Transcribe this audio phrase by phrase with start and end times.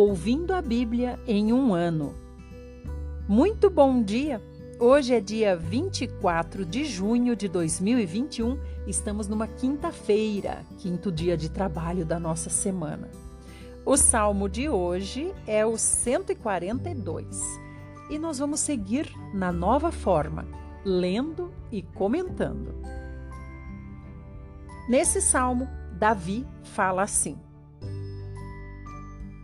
[0.00, 2.14] Ouvindo a Bíblia em um ano.
[3.26, 4.40] Muito bom dia!
[4.78, 12.06] Hoje é dia 24 de junho de 2021, estamos numa quinta-feira, quinto dia de trabalho
[12.06, 13.10] da nossa semana.
[13.84, 17.42] O salmo de hoje é o 142
[18.08, 20.46] e nós vamos seguir na nova forma,
[20.84, 22.72] lendo e comentando.
[24.88, 25.68] Nesse salmo,
[25.98, 27.36] Davi fala assim: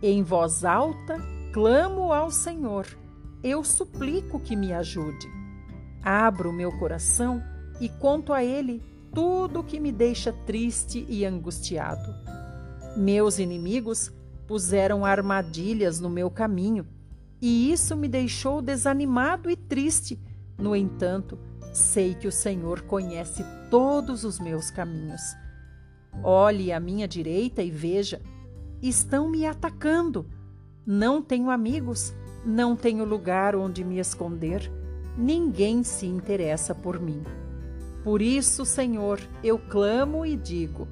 [0.01, 1.17] em voz alta,
[1.53, 2.85] clamo ao Senhor.
[3.43, 5.27] Eu suplico que me ajude.
[6.03, 7.41] Abro meu coração
[7.79, 8.81] e conto a Ele
[9.13, 12.13] tudo o que me deixa triste e angustiado.
[12.97, 14.11] Meus inimigos
[14.45, 16.85] puseram armadilhas no meu caminho
[17.41, 20.19] e isso me deixou desanimado e triste.
[20.57, 21.37] No entanto,
[21.73, 25.21] sei que o Senhor conhece todos os meus caminhos.
[26.23, 28.21] Olhe à minha direita e veja
[28.81, 30.25] estão me atacando.
[30.85, 32.13] Não tenho amigos,
[32.45, 34.71] não tenho lugar onde me esconder,
[35.17, 37.23] ninguém se interessa por mim.
[38.03, 40.87] Por isso, Senhor, eu clamo e digo: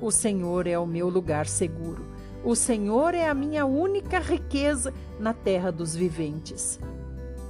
[0.00, 2.04] O Senhor é o meu lugar seguro.
[2.44, 6.78] O Senhor é a minha única riqueza na terra dos viventes.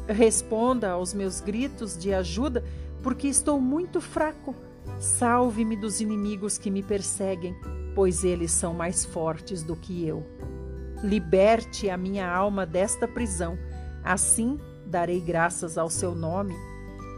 [0.06, 2.62] Responda aos meus gritos de ajuda,
[3.02, 4.54] porque estou muito fraco.
[4.98, 7.56] Salve-me dos inimigos que me perseguem
[7.94, 10.26] pois eles são mais fortes do que eu.
[11.02, 13.58] Liberte a minha alma desta prisão,
[14.04, 16.54] assim darei graças ao seu nome.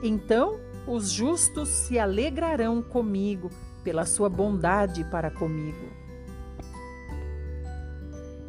[0.02, 3.50] Então os justos se alegrarão comigo
[3.82, 5.92] pela sua bondade para comigo.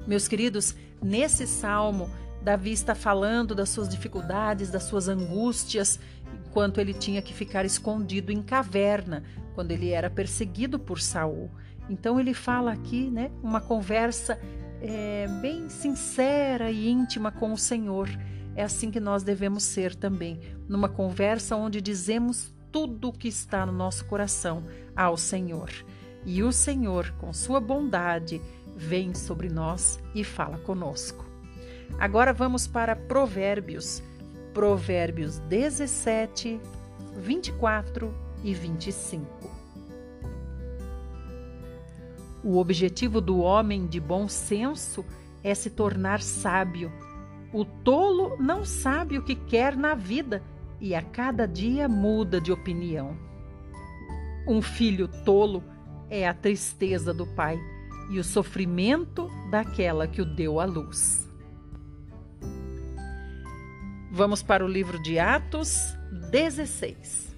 [0.07, 2.09] Meus queridos, nesse salmo,
[2.41, 5.99] Davi está falando das suas dificuldades, das suas angústias,
[6.47, 9.23] enquanto ele tinha que ficar escondido em caverna,
[9.55, 11.49] quando ele era perseguido por Saul.
[11.89, 14.39] Então ele fala aqui, né, uma conversa
[14.81, 18.09] é, bem sincera e íntima com o Senhor.
[18.55, 23.65] É assim que nós devemos ser também, numa conversa onde dizemos tudo o que está
[23.65, 24.63] no nosso coração
[24.95, 25.69] ao Senhor.
[26.25, 28.41] E o Senhor, com sua bondade,
[28.75, 31.25] vem sobre nós e fala conosco.
[31.99, 34.01] Agora vamos para Provérbios,
[34.53, 36.59] Provérbios 17,
[37.15, 38.13] 24
[38.43, 39.54] e 25.
[42.47, 45.03] O objetivo do homem de bom senso
[45.43, 46.91] é se tornar sábio.
[47.51, 50.43] O tolo não sabe o que quer na vida
[50.79, 53.17] e a cada dia muda de opinião.
[54.47, 55.63] Um filho tolo
[56.07, 57.59] é a tristeza do pai
[58.11, 61.27] e o sofrimento daquela que o deu à luz.
[64.11, 65.97] Vamos para o livro de Atos
[66.29, 67.35] 16.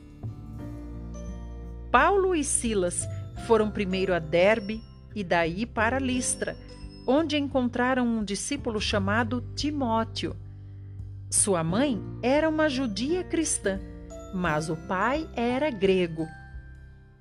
[1.89, 3.07] Paulo e Silas
[3.45, 4.85] foram primeiro a Derbe
[5.15, 6.57] e daí para Listra,
[7.07, 10.35] onde encontraram um discípulo chamado Timóteo.
[11.29, 13.79] Sua mãe era uma judia cristã,
[14.33, 16.27] mas o pai era grego.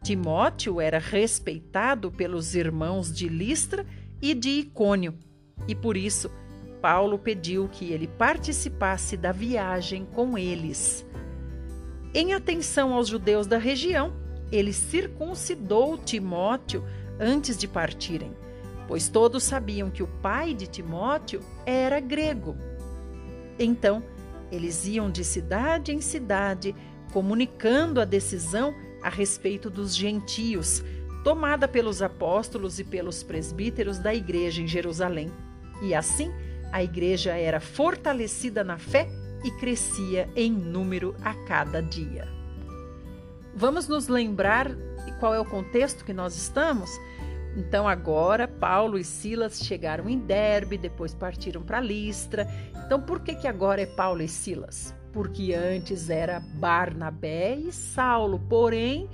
[0.03, 3.85] Timóteo era respeitado pelos irmãos de Listra
[4.21, 5.15] e de Icônio,
[5.67, 6.31] e por isso
[6.81, 11.05] Paulo pediu que ele participasse da viagem com eles.
[12.15, 14.13] Em atenção aos judeus da região,
[14.53, 16.85] ele circuncidou Timóteo
[17.19, 18.33] antes de partirem,
[18.87, 22.57] pois todos sabiam que o pai de Timóteo era grego.
[23.59, 24.03] Então,
[24.51, 26.75] eles iam de cidade em cidade,
[27.13, 30.83] comunicando a decisão a respeito dos gentios,
[31.25, 35.33] tomada pelos apóstolos e pelos presbíteros da igreja em Jerusalém.
[35.83, 36.33] E assim,
[36.73, 39.09] a igreja era fortalecida na fé
[39.45, 42.29] e crescia em número a cada dia.
[43.55, 44.71] Vamos nos lembrar
[45.13, 46.91] qual é o contexto que nós estamos?
[47.57, 52.47] Então agora Paulo e Silas chegaram em Derbe, depois partiram para Listra.
[52.85, 54.95] Então por que que agora é Paulo e Silas?
[55.13, 59.09] Porque antes era Barnabé e Saulo, porém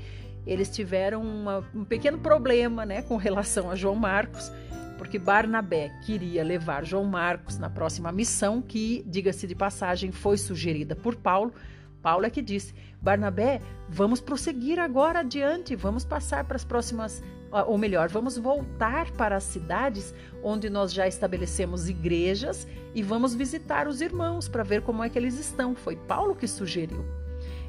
[0.47, 4.51] eles tiveram uma, um pequeno problema, né, com relação a João Marcos,
[4.99, 10.95] porque Barnabé queria levar João Marcos na próxima missão que, diga-se de passagem, foi sugerida
[10.95, 11.53] por Paulo.
[12.01, 17.21] Paulo é que disse: Barnabé, vamos prosseguir agora adiante, vamos passar para as próximas,
[17.67, 22.65] ou melhor, vamos voltar para as cidades onde nós já estabelecemos igrejas
[22.95, 25.75] e vamos visitar os irmãos para ver como é que eles estão.
[25.75, 27.05] Foi Paulo que sugeriu.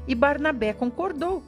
[0.06, 1.42] E Barnabé concordou.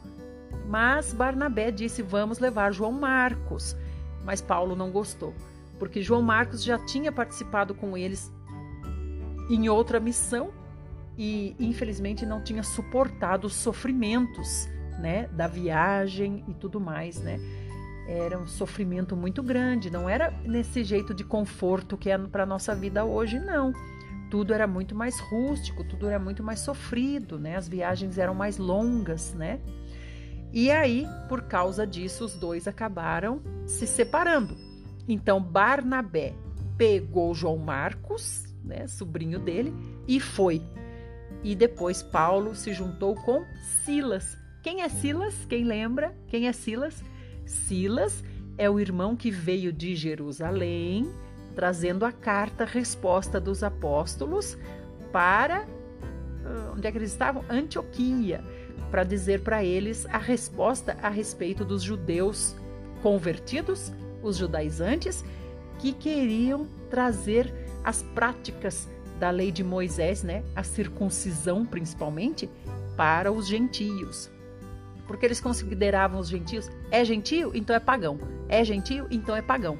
[0.66, 3.76] Mas Barnabé disse: vamos levar João Marcos.
[4.24, 5.32] Mas Paulo não gostou,
[5.78, 8.32] porque João Marcos já tinha participado com eles
[9.48, 10.50] em outra missão
[11.18, 14.68] e infelizmente não tinha suportado os sofrimentos,
[14.98, 17.38] né, da viagem e tudo mais, né?
[18.06, 22.74] era um sofrimento muito grande, não era nesse jeito de conforto que é para nossa
[22.74, 23.72] vida hoje, não.
[24.30, 27.56] Tudo era muito mais rústico, tudo era muito mais sofrido, né?
[27.56, 29.60] As viagens eram mais longas, né?
[30.52, 34.56] E aí, por causa disso, os dois acabaram se separando.
[35.08, 36.34] Então, Barnabé
[36.76, 39.74] pegou João Marcos, né, sobrinho dele,
[40.06, 40.62] e foi.
[41.42, 43.44] E depois Paulo se juntou com
[43.84, 44.36] Silas.
[44.62, 45.34] Quem é Silas?
[45.48, 46.14] Quem lembra?
[46.28, 47.02] Quem é Silas?
[47.44, 48.24] Silas
[48.58, 51.10] é o irmão que veio de Jerusalém,
[51.54, 54.58] trazendo a carta resposta dos apóstolos
[55.12, 55.66] para
[56.46, 57.44] ah, onde é que eles estavam?
[57.50, 58.42] Antioquia,
[58.90, 62.54] para dizer para eles a resposta a respeito dos judeus
[63.02, 63.92] convertidos,
[64.22, 65.24] os judaizantes,
[65.78, 67.52] que queriam trazer
[67.84, 68.88] as práticas
[69.18, 72.48] da lei de Moisés, né, a circuncisão principalmente,
[72.96, 74.30] para os gentios.
[75.06, 78.18] Porque eles consideravam os gentios, é gentio, então é pagão.
[78.48, 79.78] É gentio, então é pagão.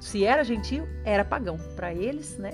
[0.00, 1.58] Se era gentio, era pagão.
[1.76, 2.52] Para eles, né,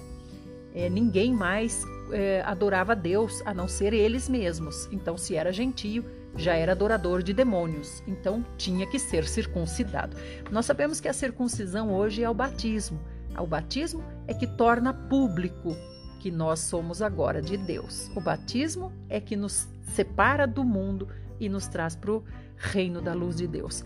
[0.75, 4.89] é, ninguém mais é, adorava Deus a não ser eles mesmos.
[4.91, 6.05] Então, se era gentio,
[6.37, 10.17] já era adorador de demônios, então tinha que ser circuncidado.
[10.51, 13.01] Nós sabemos que a circuncisão hoje é o batismo.
[13.39, 15.77] O batismo é que torna público
[16.21, 18.11] que nós somos agora de Deus.
[18.15, 21.09] O batismo é que nos separa do mundo
[21.41, 22.23] e nos traz para o
[22.57, 23.83] reino da luz de Deus.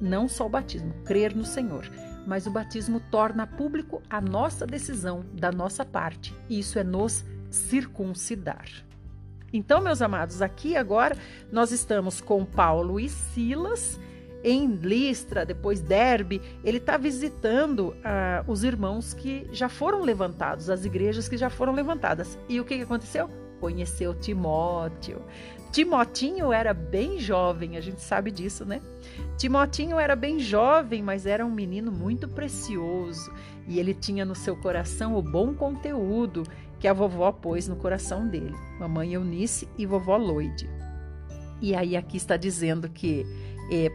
[0.00, 1.88] Não só o batismo, crer no Senhor,
[2.26, 6.34] mas o batismo torna público a nossa decisão da nossa parte.
[6.48, 8.66] E isso é nos circuncidar.
[9.52, 11.16] Então, meus amados, aqui agora
[11.52, 13.98] nós estamos com Paulo e Silas
[14.46, 16.40] em Listra, depois Derbe.
[16.62, 21.74] Ele está visitando uh, os irmãos que já foram levantados, as igrejas que já foram
[21.74, 22.38] levantadas.
[22.48, 23.28] E o que, que aconteceu?
[23.58, 25.20] Conheceu Timóteo.
[25.72, 28.80] Timotinho era bem jovem, a gente sabe disso, né?
[29.36, 33.32] Timotinho era bem jovem, mas era um menino muito precioso
[33.66, 36.44] e ele tinha no seu coração o bom conteúdo
[36.78, 40.70] que a vovó pôs no coração dele, mamãe Eunice e vovó Loide.
[41.60, 43.26] E aí aqui está dizendo que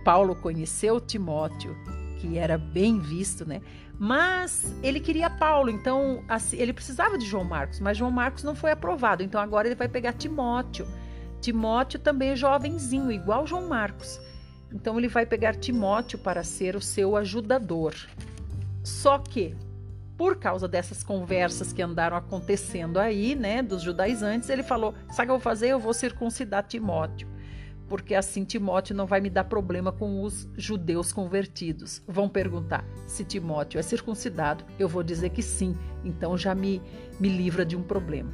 [0.03, 1.75] Paulo conheceu Timóteo,
[2.19, 3.62] que era bem visto, né?
[3.97, 8.56] Mas ele queria Paulo, então assim, ele precisava de João Marcos, mas João Marcos não
[8.56, 10.88] foi aprovado, então agora ele vai pegar Timóteo.
[11.39, 14.19] Timóteo também é jovenzinho, igual João Marcos.
[14.73, 17.94] Então ele vai pegar Timóteo para ser o seu ajudador.
[18.83, 19.56] Só que
[20.18, 25.15] por causa dessas conversas que andaram acontecendo aí, né, dos judaizantes, ele falou: Sabe o
[25.15, 25.69] que eu vou fazer?
[25.69, 27.27] Eu vou circuncidar Timóteo,
[27.91, 32.01] porque assim Timóteo não vai me dar problema com os judeus convertidos.
[32.07, 36.81] Vão perguntar se Timóteo é circuncidado, eu vou dizer que sim, então já me,
[37.19, 38.31] me livra de um problema.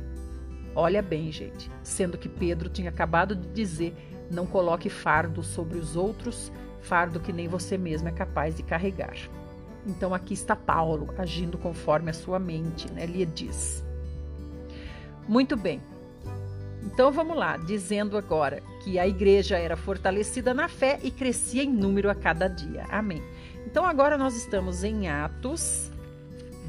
[0.76, 3.96] Olha bem, gente, sendo que Pedro tinha acabado de dizer:
[4.30, 9.18] não coloque fardo sobre os outros, fardo que nem você mesmo é capaz de carregar.
[9.88, 13.06] Então aqui está Paulo agindo conforme a sua mente, né?
[13.06, 13.84] Ele diz.
[15.28, 15.82] Muito bem.
[16.88, 21.70] Então vamos lá, dizendo agora que a igreja era fortalecida na fé e crescia em
[21.70, 22.86] número a cada dia.
[22.90, 23.22] Amém.
[23.66, 25.92] Então agora nós estamos em Atos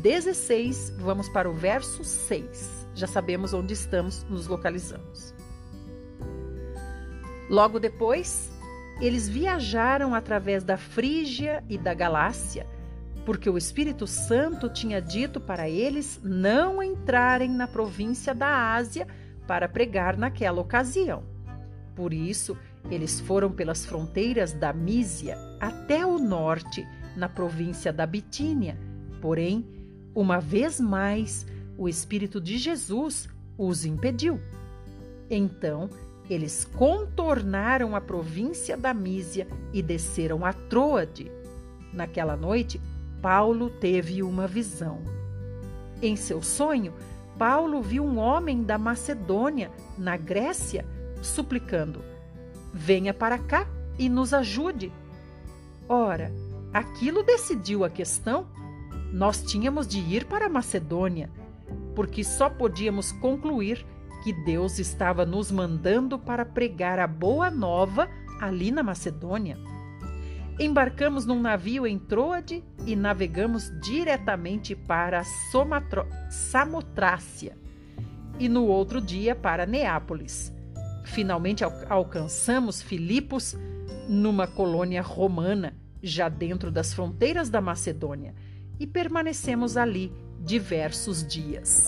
[0.03, 2.89] 16, vamos para o verso 6.
[2.97, 5.33] Já sabemos onde estamos, nos localizamos.
[7.49, 8.51] Logo depois,
[9.01, 12.67] eles viajaram através da Frígia e da Galácia
[13.25, 19.07] porque o Espírito Santo tinha dito para eles não entrarem na província da Ásia
[19.49, 21.25] para pregar naquela ocasião.
[21.97, 22.57] Por isso,
[22.91, 26.87] eles foram pelas fronteiras da Mísia até o norte,
[27.17, 28.79] na província da Bitínia.
[29.21, 29.67] Porém,
[30.15, 34.39] uma vez mais, o Espírito de Jesus os impediu.
[35.31, 35.89] Então,
[36.29, 41.33] eles contornaram a província da Mísia e desceram a Troade.
[41.93, 42.81] Naquela noite,
[43.23, 45.03] Paulo teve uma visão.
[46.01, 46.93] Em seu sonho,
[47.39, 50.85] Paulo viu um homem da Macedônia, na Grécia,
[51.23, 52.03] suplicando:
[52.75, 53.67] Venha para cá
[53.97, 54.93] e nos ajude.
[55.89, 56.33] Ora,
[56.73, 58.47] aquilo decidiu a questão.
[59.13, 61.31] Nós tínhamos de ir para a Macedônia,
[61.95, 63.87] porque só podíamos concluir
[64.23, 68.09] que Deus estava nos mandando para pregar a boa nova
[68.41, 69.57] ali na Macedônia.
[70.61, 75.23] Embarcamos num navio em Troade e navegamos diretamente para
[75.53, 77.57] Somatro Samotrácia
[78.41, 80.53] e no outro dia para Neápolis.
[81.05, 83.57] Finalmente al alcançamos Filipos
[84.09, 88.35] numa colônia romana, já dentro das fronteiras da Macedônia,
[88.81, 91.87] e permanecemos ali diversos dias.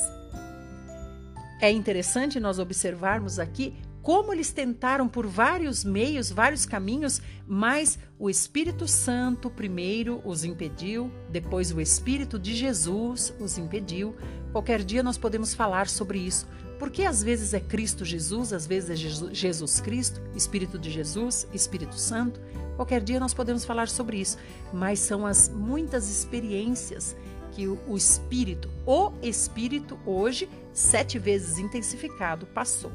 [1.61, 3.75] É interessante nós observarmos aqui
[4.11, 11.13] como eles tentaram por vários meios, vários caminhos, mas o Espírito Santo primeiro os impediu,
[11.29, 14.17] depois o Espírito de Jesus os impediu.
[14.51, 16.49] Qualquer dia nós podemos falar sobre isso.
[16.77, 18.97] Porque às vezes é Cristo Jesus, às vezes é
[19.33, 22.41] Jesus Cristo, Espírito de Jesus, Espírito Santo.
[22.75, 24.39] Qualquer dia nós podemos falar sobre isso,
[24.73, 27.15] mas são as muitas experiências
[27.53, 32.91] que o Espírito, o Espírito hoje, sete vezes intensificado, passou.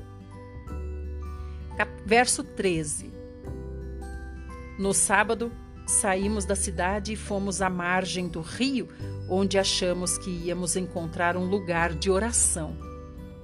[2.05, 3.12] Verso 13.
[4.77, 5.51] No sábado,
[5.88, 8.89] saímos da cidade e fomos à margem do rio,
[9.29, 12.77] onde achamos que íamos encontrar um lugar de oração.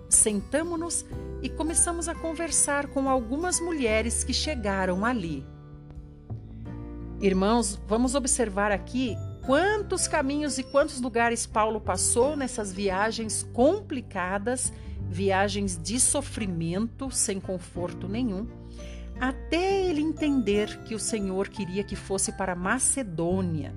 [0.10, 1.06] Sentamos-nos
[1.42, 5.46] e começamos a conversar com algumas mulheres que chegaram ali.
[7.22, 14.74] Irmãos, vamos observar aqui quantos caminhos e quantos lugares Paulo passou nessas viagens complicadas,
[15.10, 18.48] viagens de sofrimento, sem conforto nenhum,
[19.20, 23.76] até ele entender que o Senhor queria que fosse para Macedônia.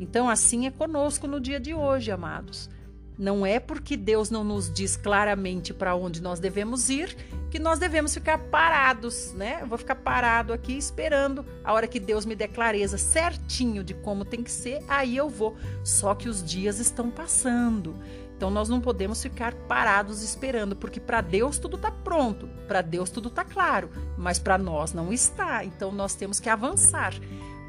[0.00, 2.70] Então, assim é conosco no dia de hoje, amados.
[3.18, 7.16] Não é porque Deus não nos diz claramente para onde nós devemos ir
[7.50, 9.58] que nós devemos ficar parados, né?
[9.60, 13.94] Eu vou ficar parado aqui esperando a hora que Deus me dê clareza certinho de
[13.94, 15.56] como tem que ser, aí eu vou.
[15.82, 17.96] Só que os dias estão passando.
[18.38, 23.10] Então nós não podemos ficar parados esperando, porque para Deus tudo está pronto, para Deus
[23.10, 25.64] tudo está claro, mas para nós não está.
[25.64, 27.12] Então nós temos que avançar.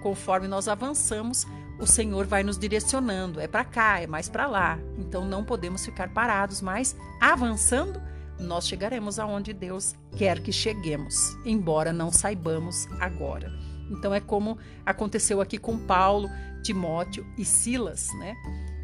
[0.03, 1.47] Conforme nós avançamos,
[1.79, 3.39] o Senhor vai nos direcionando.
[3.39, 4.77] É para cá, é mais para lá.
[4.99, 7.99] Então não podemos ficar parados, mas avançando,
[8.39, 13.51] nós chegaremos aonde Deus quer que cheguemos, embora não saibamos agora.
[13.89, 16.29] Então é como aconteceu aqui com Paulo,
[16.61, 18.35] Timóteo e Silas, né?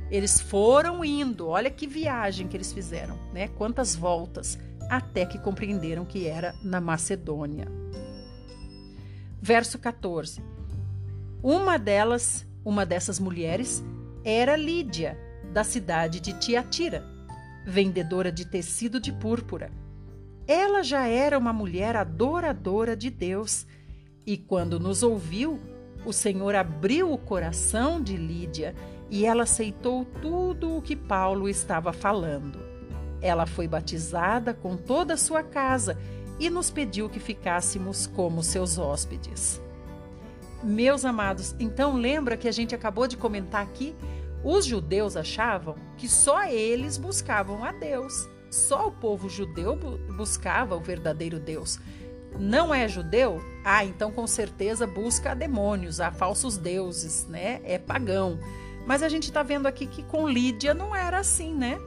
[0.09, 3.47] Eles foram indo, olha que viagem que eles fizeram, né?
[3.47, 4.59] Quantas voltas
[4.89, 7.67] até que compreenderam que era na Macedônia.
[9.41, 10.41] Verso 14.
[11.41, 13.85] Uma delas uma dessas mulheres
[14.23, 15.15] era Lídia,
[15.53, 17.05] da cidade de Tiatira,
[17.63, 19.69] vendedora de tecido de púrpura.
[20.47, 23.67] Ela já era uma mulher adoradora de Deus
[24.25, 25.59] e, quando nos ouviu,
[26.03, 28.75] o Senhor abriu o coração de Lídia
[29.09, 32.59] e ela aceitou tudo o que Paulo estava falando.
[33.21, 35.97] Ela foi batizada com toda a sua casa
[36.39, 39.61] e nos pediu que ficássemos como seus hóspedes.
[40.63, 43.95] Meus amados, então lembra que a gente acabou de comentar aqui?
[44.43, 48.27] Os judeus achavam que só eles buscavam a Deus.
[48.49, 49.75] Só o povo judeu
[50.15, 51.79] buscava o verdadeiro Deus.
[52.39, 53.41] Não é judeu?
[53.63, 57.61] Ah, então com certeza busca demônios, a falsos deuses, né?
[57.63, 58.39] É pagão.
[58.85, 61.79] Mas a gente está vendo aqui que com Lídia não era assim, né?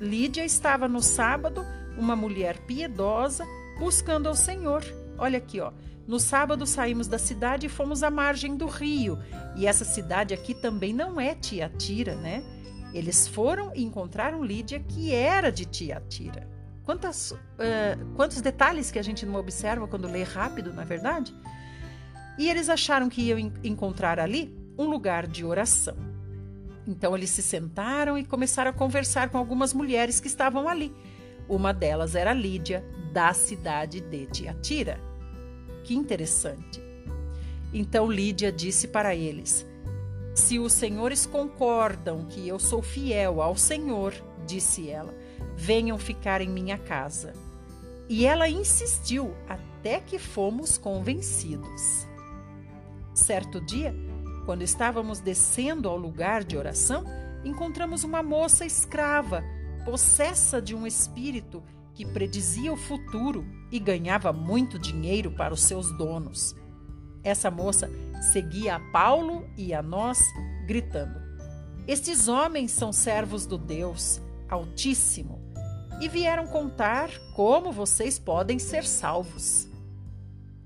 [0.00, 1.64] Lídia estava no sábado,
[1.96, 3.46] uma mulher piedosa,
[3.78, 4.84] buscando ao Senhor.
[5.16, 5.72] Olha aqui, ó.
[6.06, 9.18] No sábado saímos da cidade e fomos à margem do rio.
[9.54, 12.42] E essa cidade aqui também não é Tiatira, né?
[12.92, 16.48] Eles foram e encontraram Lídia, que era de Tiatira.
[16.84, 17.36] Quantas, uh,
[18.16, 21.34] quantos detalhes que a gente não observa quando lê rápido, na é verdade?
[22.36, 26.11] E eles acharam que iam encontrar ali um lugar de oração.
[26.86, 30.92] Então eles se sentaram e começaram a conversar com algumas mulheres que estavam ali.
[31.48, 34.98] Uma delas era Lídia, da cidade de Tiatira.
[35.84, 36.80] Que interessante.
[37.72, 39.66] Então Lídia disse para eles:
[40.34, 44.14] Se os senhores concordam que eu sou fiel ao Senhor,
[44.46, 45.14] disse ela,
[45.56, 47.32] venham ficar em minha casa.
[48.08, 52.06] E ela insistiu até que fomos convencidos.
[53.14, 53.94] Certo dia,
[54.44, 57.04] quando estávamos descendo ao lugar de oração,
[57.44, 59.42] encontramos uma moça escrava,
[59.84, 61.62] possessa de um espírito
[61.94, 66.54] que predizia o futuro e ganhava muito dinheiro para os seus donos.
[67.22, 67.90] Essa moça
[68.32, 70.18] seguia a Paulo e a nós,
[70.66, 71.20] gritando:
[71.86, 75.40] Estes homens são servos do Deus Altíssimo
[76.00, 79.68] e vieram contar como vocês podem ser salvos.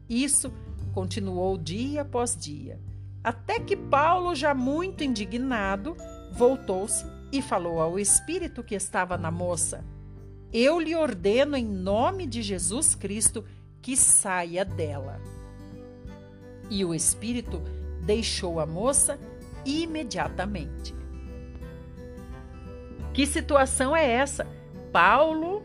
[0.09, 0.52] Isso
[0.95, 2.80] continuou dia após dia,
[3.26, 5.97] até que Paulo, já muito indignado,
[6.30, 9.85] voltou-se e falou ao espírito que estava na moça:
[10.52, 13.45] eu lhe ordeno em nome de Jesus Cristo
[13.83, 15.21] que saia dela.
[16.71, 17.61] E o espírito
[18.04, 19.18] deixou a moça
[19.64, 20.95] imediatamente.
[23.12, 24.47] Que situação é essa?
[24.92, 25.64] Paulo,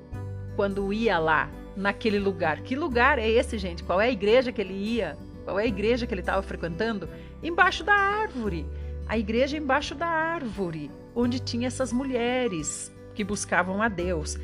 [0.55, 3.83] quando ia lá naquele lugar, que lugar é esse, gente?
[3.83, 5.15] Qual é a igreja que ele ia?
[5.45, 7.07] Qual é a igreja que ele estava frequentando?
[7.43, 8.65] Embaixo da árvore.
[9.07, 14.37] A igreja embaixo da árvore, onde tinha essas mulheres que buscavam a Deus.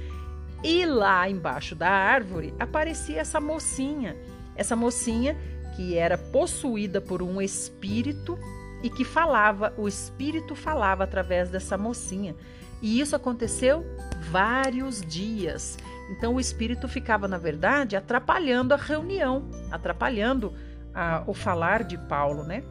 [0.63, 4.18] E lá embaixo da árvore aparecia essa mocinha,
[4.56, 5.38] essa mocinha
[5.75, 8.38] que era possuída por um espírito
[8.82, 12.36] e que falava, o espírito falava através dessa mocinha.
[12.82, 13.86] E isso aconteceu
[14.30, 15.77] vários dias.
[16.10, 20.54] Então o espírito ficava, na verdade, atrapalhando a reunião, atrapalhando
[20.98, 22.63] a, o falar de Paulo, né?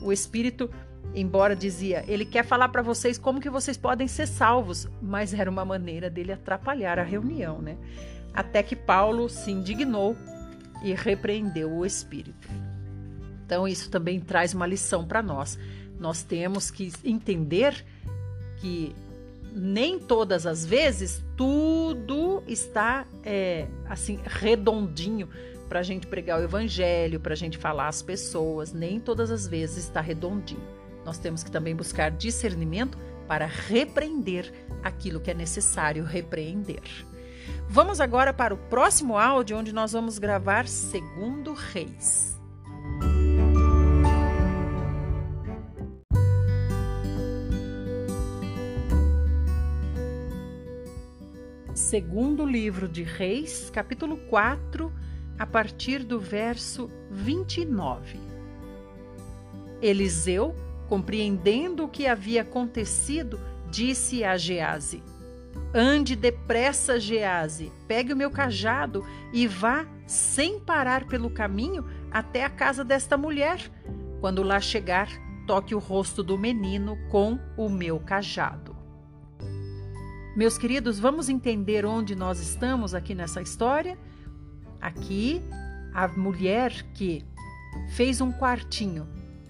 [0.00, 0.70] O espírito,
[1.14, 5.50] embora dizia, ele quer falar para vocês como que vocês podem ser salvos, mas era
[5.50, 7.76] uma maneira dele atrapalhar a reunião, né?
[8.32, 10.16] Até que Paulo se indignou
[10.82, 12.48] e repreendeu o espírito.
[13.44, 15.58] Então isso também traz uma lição para nós.
[16.00, 17.84] Nós temos que entender
[18.56, 18.96] que
[19.54, 25.28] nem todas as vezes tudo está é, assim redondinho
[25.64, 28.72] para a gente pregar o evangelho, para a gente falar às pessoas.
[28.72, 30.62] Nem todas as vezes está redondinho.
[31.04, 34.52] Nós temos que também buscar discernimento para repreender
[34.82, 36.82] aquilo que é necessário repreender.
[37.68, 42.34] Vamos agora para o próximo áudio, onde nós vamos gravar Segundo Reis.
[51.94, 54.92] segundo livro de Reis, capítulo 4,
[55.38, 58.18] a partir do verso 29.
[59.82, 60.54] Eliseu,
[60.88, 65.02] compreendendo o que havia acontecido, disse a Gease:
[65.74, 72.50] Ande depressa, Gease, pegue o meu cajado e vá sem parar pelo caminho até a
[72.50, 73.70] casa desta mulher.
[74.20, 75.08] Quando lá chegar,
[75.46, 78.74] toque o rosto do menino com o meu cajado.
[80.36, 83.98] Meus queridos, vamos entender onde nós estamos aqui nessa história?
[84.84, 85.42] Aqui,
[85.94, 87.24] a mulher que
[87.96, 89.08] fez um quartinho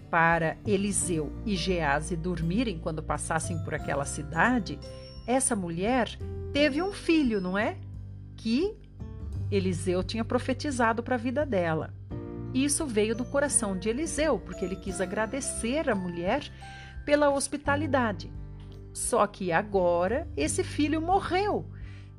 [0.08, 4.78] para Eliseu e Gease dormirem quando passassem por aquela cidade,
[5.26, 6.16] essa mulher
[6.52, 7.76] teve um filho, não é?
[8.36, 8.76] Que
[9.50, 11.92] Eliseu tinha profetizado para a vida dela.
[12.54, 16.48] Isso veio do coração de Eliseu, porque ele quis agradecer a mulher
[17.04, 18.32] pela hospitalidade.
[18.92, 21.68] Só que agora esse filho morreu.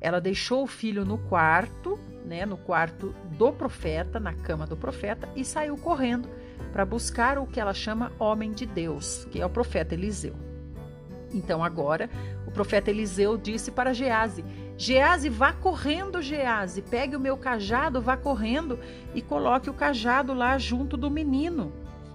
[0.06, 5.28] Ela deixou o filho no quarto, né, no quarto do profeta, na cama do profeta,
[5.34, 6.28] e saiu correndo
[6.72, 10.36] para buscar o que ela chama homem de Deus, que é o profeta Eliseu.
[11.34, 12.08] Então agora
[12.46, 14.44] o profeta Eliseu disse para Gease:
[14.78, 18.78] Gease, vá correndo, Gease, pegue o meu cajado, vá correndo
[19.12, 21.72] e coloque o cajado lá junto do menino.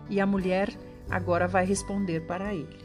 [0.09, 0.69] E a mulher
[1.09, 2.79] agora vai responder para ele.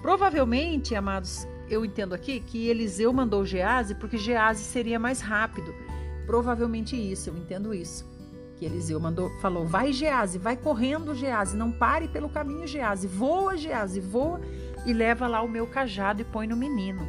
[0.00, 5.72] Provavelmente, amados, eu entendo aqui que Eliseu mandou Gease porque Gease seria mais rápido.
[6.26, 8.04] Provavelmente isso, eu entendo isso.
[8.56, 13.56] Que Eliseu mandou, falou: "Vai Gease, vai correndo Gease, não pare pelo caminho Gease, voa
[13.56, 14.40] Gease, voa
[14.84, 17.06] e leva lá o meu cajado e põe no menino".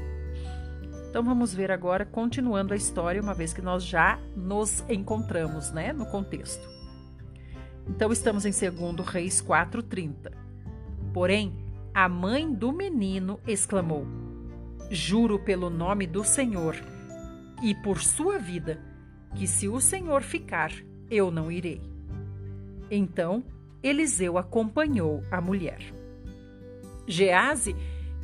[1.09, 5.91] Então vamos ver agora continuando a história, uma vez que nós já nos encontramos, né,
[5.91, 6.69] no contexto.
[7.85, 10.31] Então estamos em 2 Reis 4:30.
[11.13, 11.53] Porém,
[11.93, 14.07] a mãe do menino exclamou:
[14.93, 16.75] Juro pelo nome do Senhor
[17.63, 18.77] e por sua vida,
[19.33, 20.69] que se o Senhor ficar,
[21.09, 21.81] eu não irei.
[22.89, 23.41] Então
[23.81, 25.79] Eliseu acompanhou a mulher.
[27.07, 27.73] Gease,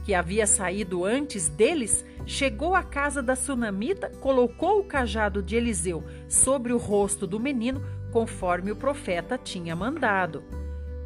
[0.03, 6.03] que havia saído antes deles, chegou à casa da sunamita, colocou o cajado de Eliseu
[6.27, 10.43] sobre o rosto do menino, conforme o profeta tinha mandado.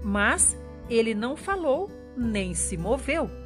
[0.03, 0.57] Mas
[0.89, 3.40] ele não falou nem se moveu.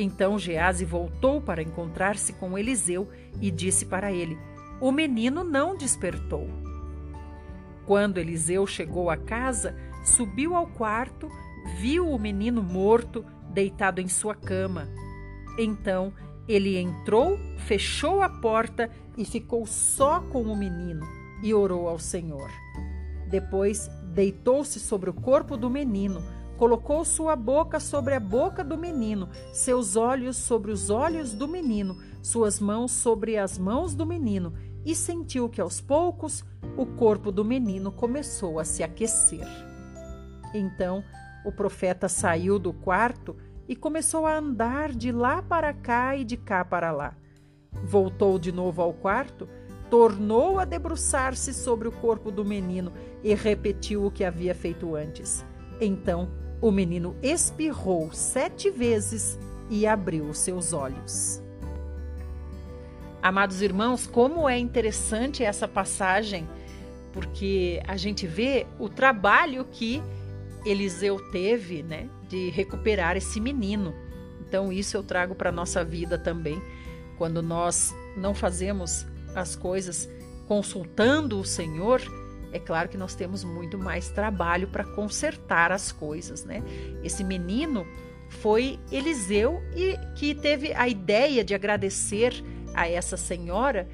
[0.00, 3.08] Então Gease voltou para encontrar-se com Eliseu
[3.40, 4.38] e disse para ele:
[4.80, 6.48] O menino não despertou.
[7.84, 11.28] Quando Eliseu chegou à casa, subiu ao quarto,
[11.80, 14.88] viu o menino morto, deitado em sua cama.
[15.58, 16.12] Então
[16.46, 21.04] ele entrou, fechou a porta e ficou só com o menino
[21.42, 22.48] e orou ao Senhor.
[23.28, 26.22] Depois deitou-se sobre o corpo do menino
[26.58, 31.96] colocou sua boca sobre a boca do menino, seus olhos sobre os olhos do menino,
[32.20, 34.52] suas mãos sobre as mãos do menino,
[34.84, 36.44] e sentiu que aos poucos
[36.76, 39.46] o corpo do menino começou a se aquecer.
[40.52, 41.04] Então
[41.44, 43.36] o profeta saiu do quarto
[43.68, 47.14] e começou a andar de lá para cá e de cá para lá.
[47.84, 49.48] Voltou de novo ao quarto,
[49.88, 52.92] tornou a debruçar-se sobre o corpo do menino
[53.22, 55.46] e repetiu o que havia feito antes.
[55.80, 59.38] Então o menino espirrou sete vezes
[59.70, 61.42] e abriu seus olhos.
[63.22, 66.48] Amados irmãos, como é interessante essa passagem,
[67.12, 70.02] porque a gente vê o trabalho que
[70.64, 73.94] Eliseu teve, né, de recuperar esse menino.
[74.40, 76.62] Então isso eu trago para nossa vida também.
[77.16, 80.08] Quando nós não fazemos as coisas
[80.46, 82.00] consultando o Senhor,
[82.52, 86.62] é claro que nós temos muito mais trabalho para consertar as coisas, né?
[87.02, 87.86] Esse menino
[88.28, 92.32] foi Eliseu e que teve a ideia de agradecer
[92.74, 93.88] a essa senhora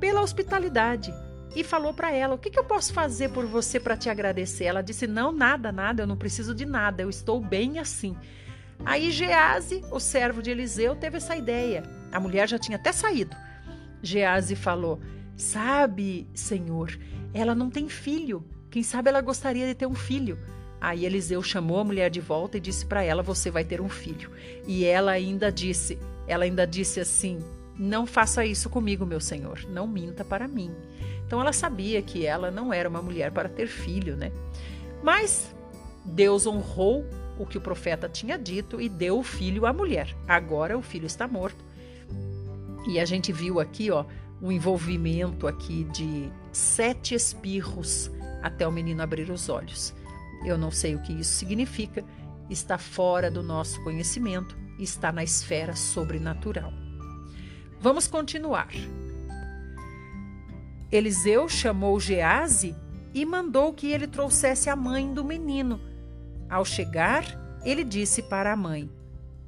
[0.00, 1.12] pela hospitalidade
[1.54, 4.64] e falou para ela: "O que, que eu posso fazer por você para te agradecer?"
[4.64, 8.16] Ela disse: "Não, nada, nada, eu não preciso de nada, eu estou bem assim."
[8.84, 11.82] Aí Gease, o servo de Eliseu, teve essa ideia.
[12.12, 13.34] A mulher já tinha até saído.
[14.02, 15.00] Gease falou:
[15.34, 16.98] "Sabe, Senhor,
[17.40, 18.44] ela não tem filho.
[18.70, 20.38] Quem sabe ela gostaria de ter um filho."
[20.80, 23.88] Aí Eliseu chamou a mulher de volta e disse para ela: "Você vai ter um
[23.88, 24.30] filho."
[24.66, 27.38] E ela ainda disse, ela ainda disse assim:
[27.78, 29.64] "Não faça isso comigo, meu senhor.
[29.68, 30.70] Não minta para mim."
[31.26, 34.30] Então ela sabia que ela não era uma mulher para ter filho, né?
[35.02, 35.54] Mas
[36.04, 37.04] Deus honrou
[37.38, 40.14] o que o profeta tinha dito e deu o filho à mulher.
[40.26, 41.64] Agora o filho está morto.
[42.88, 44.04] E a gente viu aqui, ó,
[44.40, 48.10] um envolvimento aqui de sete espirros
[48.42, 49.94] até o menino abrir os olhos.
[50.44, 52.02] Eu não sei o que isso significa,
[52.48, 56.72] está fora do nosso conhecimento, está na esfera sobrenatural.
[57.78, 58.70] Vamos continuar.
[60.90, 62.74] Eliseu chamou Gease
[63.12, 65.80] e mandou que ele trouxesse a mãe do menino.
[66.48, 67.24] Ao chegar,
[67.64, 68.90] ele disse para a mãe: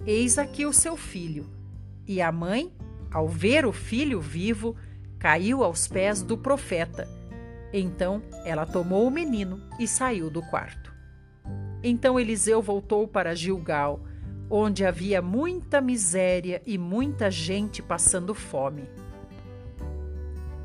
[0.04, 1.48] Eis aqui o seu filho.
[2.06, 2.72] E a mãe,
[3.10, 4.76] ao ver o filho vivo,
[5.18, 7.08] caiu aos pés do profeta.
[7.72, 10.92] Então ela tomou o menino e saiu do quarto.
[11.82, 14.00] Então Eliseu voltou para Gilgal,
[14.50, 18.88] onde havia muita miséria e muita gente passando fome.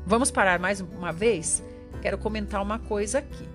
[0.06, 1.62] Vamos parar mais uma vez?
[2.02, 3.53] Quero comentar uma coisa aqui.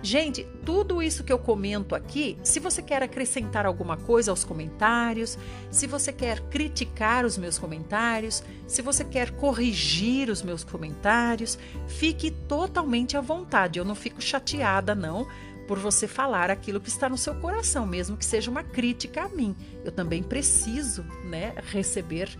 [0.00, 5.36] Gente, tudo isso que eu comento aqui, se você quer acrescentar alguma coisa aos comentários,
[5.70, 11.58] se você quer criticar os meus comentários, se você quer corrigir os meus comentários,
[11.88, 13.78] fique totalmente à vontade.
[13.78, 15.26] Eu não fico chateada, não,
[15.66, 19.28] por você falar aquilo que está no seu coração, mesmo que seja uma crítica a
[19.28, 19.54] mim.
[19.84, 22.30] Eu também preciso, né, receber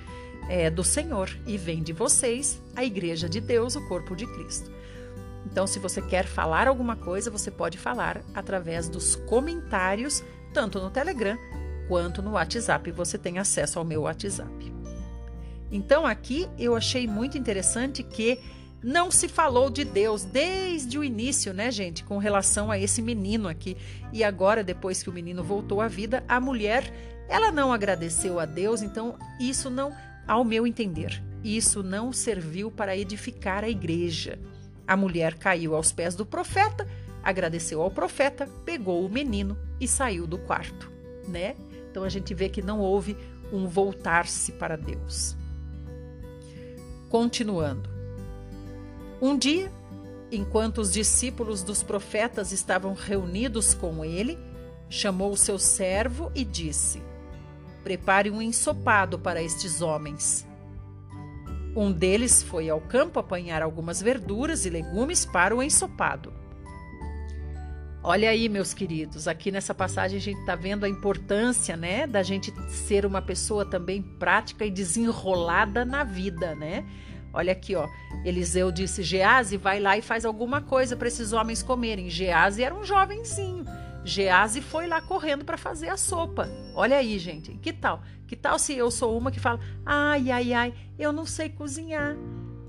[0.49, 4.78] é, do Senhor e vem de vocês a Igreja de Deus, o corpo de Cristo.
[5.51, 10.91] Então, se você quer falar alguma coisa, você pode falar através dos comentários, tanto no
[10.91, 11.39] Telegram
[11.89, 12.91] quanto no WhatsApp.
[12.93, 14.73] Você tem acesso ao meu WhatsApp.
[15.73, 18.39] Então, aqui eu achei muito interessante que
[18.83, 23.49] não se falou de Deus desde o início, né, gente, com relação a esse menino
[23.49, 23.77] aqui.
[24.13, 26.93] E agora, depois que o menino voltou à vida, a mulher,
[27.27, 29.93] ela não agradeceu a Deus, então isso não
[30.27, 34.39] ao meu entender, isso não serviu para edificar a igreja.
[34.89, 36.89] A mulher caiu aos pés do profeta,
[37.23, 40.91] agradeceu ao profeta, pegou o menino e saiu do quarto,
[41.29, 41.55] né?
[41.91, 43.15] Então a gente vê que não houve
[43.53, 45.37] um voltar-se para Deus.
[47.11, 47.91] Continuando.
[49.21, 49.71] Um dia,
[50.33, 54.39] enquanto os discípulos dos profetas estavam reunidos com ele,
[54.89, 57.03] chamou o seu servo e disse:
[57.85, 60.48] Prepare um ensopado para estes homens.
[61.79, 66.33] Um deles foi ao campo apanhar algumas verduras e legumes para o ensopado.
[68.03, 72.21] Olha aí, meus queridos, aqui nessa passagem a gente está vendo a importância, né, da
[72.21, 76.85] gente ser uma pessoa também prática e desenrolada na vida, né?
[77.33, 77.87] Olha aqui, ó.
[78.25, 82.11] Eliseu disse: Gease, vai lá e faz alguma coisa para esses homens comerem.
[82.11, 83.65] Gease era um jovenzinho.
[84.05, 86.49] Gease foi lá correndo para fazer a sopa.
[86.75, 87.53] Olha aí, gente.
[87.59, 88.03] Que tal?
[88.29, 92.15] Que tal se eu sou uma que fala: "Ai, ai, ai, eu não sei cozinhar.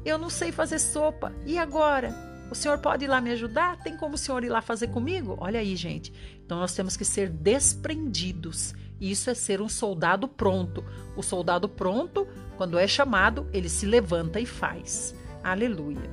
[0.04, 1.34] Eu não sei fazer sopa.
[1.46, 2.16] E agora?
[2.50, 3.78] O senhor pode ir lá me ajudar?
[3.78, 6.12] Tem como o senhor ir lá fazer comigo?" Olha aí, gente.
[6.44, 8.74] Então nós temos que ser desprendidos.
[9.00, 10.84] Isso é ser um soldado pronto.
[11.16, 12.26] O soldado pronto,
[12.58, 15.14] quando é chamado, ele se levanta e faz.
[15.44, 16.10] Aleluia.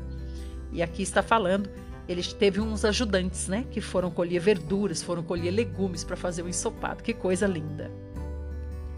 [0.73, 1.71] E aqui está falando
[2.09, 6.49] ele teve uns ajudantes, né, que foram colher verduras, foram colher legumes para fazer o
[6.49, 7.03] ensopado.
[7.03, 7.91] Que coisa linda.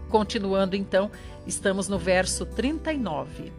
[0.09, 1.11] Continuando então,
[1.45, 3.51] estamos no verso 39.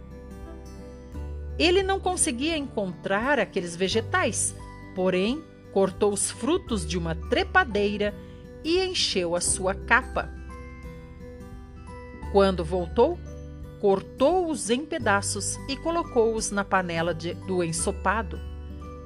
[1.58, 4.54] Ele não conseguia encontrar aqueles vegetais,
[4.94, 8.14] porém cortou os frutos de uma trepadeira
[8.64, 10.28] e encheu a sua capa.
[12.32, 13.18] Quando voltou,
[13.80, 18.50] cortou-os em pedaços e colocou-os na panela de, do ensopado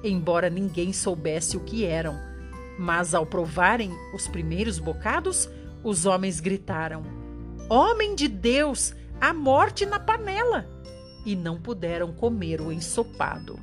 [0.05, 2.21] embora ninguém soubesse o que eram.
[2.79, 5.49] Mas ao provarem os primeiros bocados,
[5.83, 7.03] os homens gritaram:
[7.69, 10.69] Homem de Deus, a morte na panela!
[11.25, 13.59] E não puderam comer o ensopado.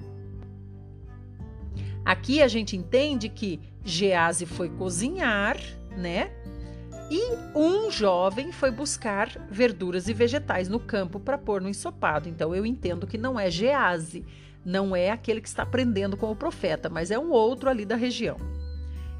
[2.04, 5.56] Aqui a gente entende que Gease foi cozinhar,
[5.96, 6.32] né?
[7.12, 7.22] E
[7.56, 12.28] um jovem foi buscar verduras e vegetais no campo para pôr no ensopado.
[12.28, 14.26] Então eu entendo que não é Gease,
[14.66, 17.96] não é aquele que está aprendendo com o profeta, mas é um outro ali da
[17.96, 18.38] região.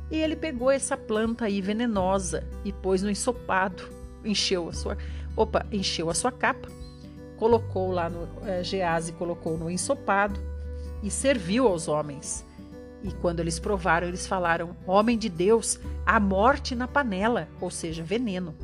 [0.10, 4.98] E ele pegou essa planta aí venenosa e pôs no ensopado, encheu a sua,
[5.36, 6.70] opa, encheu a sua capa,
[7.38, 10.40] colocou lá no é, Gease, colocou no ensopado
[11.02, 12.46] e serviu aos homens.
[13.04, 18.04] E quando eles provaram, eles falaram: Homem de Deus, a morte na panela, ou seja,
[18.04, 18.56] veneno.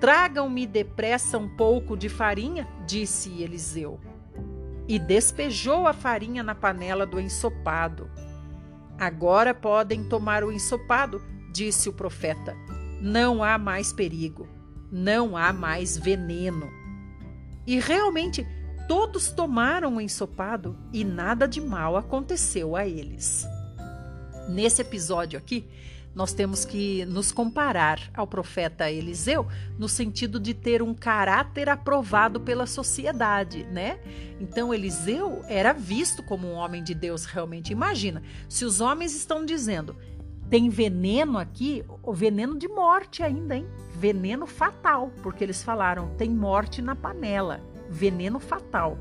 [0.00, 4.00] Tragam-me depressa um pouco de farinha, disse Eliseu.
[4.88, 8.10] E despejou a farinha na panela do ensopado.
[8.98, 12.56] Agora podem tomar o ensopado, disse o profeta.
[13.02, 14.48] Não há mais perigo,
[14.90, 16.70] não há mais veneno.
[17.66, 18.46] E realmente
[18.88, 23.46] Todos tomaram o ensopado e nada de mal aconteceu a eles.
[24.48, 25.66] Nesse episódio aqui,
[26.14, 29.46] nós temos que nos comparar ao profeta Eliseu
[29.78, 33.98] no sentido de ter um caráter aprovado pela sociedade, né?
[34.38, 37.72] Então Eliseu era visto como um homem de Deus realmente.
[37.72, 39.96] Imagina, se os homens estão dizendo
[40.52, 43.66] tem veneno aqui, o veneno de morte ainda, hein?
[43.94, 48.98] Veneno fatal, porque eles falaram tem morte na panela veneno fatal.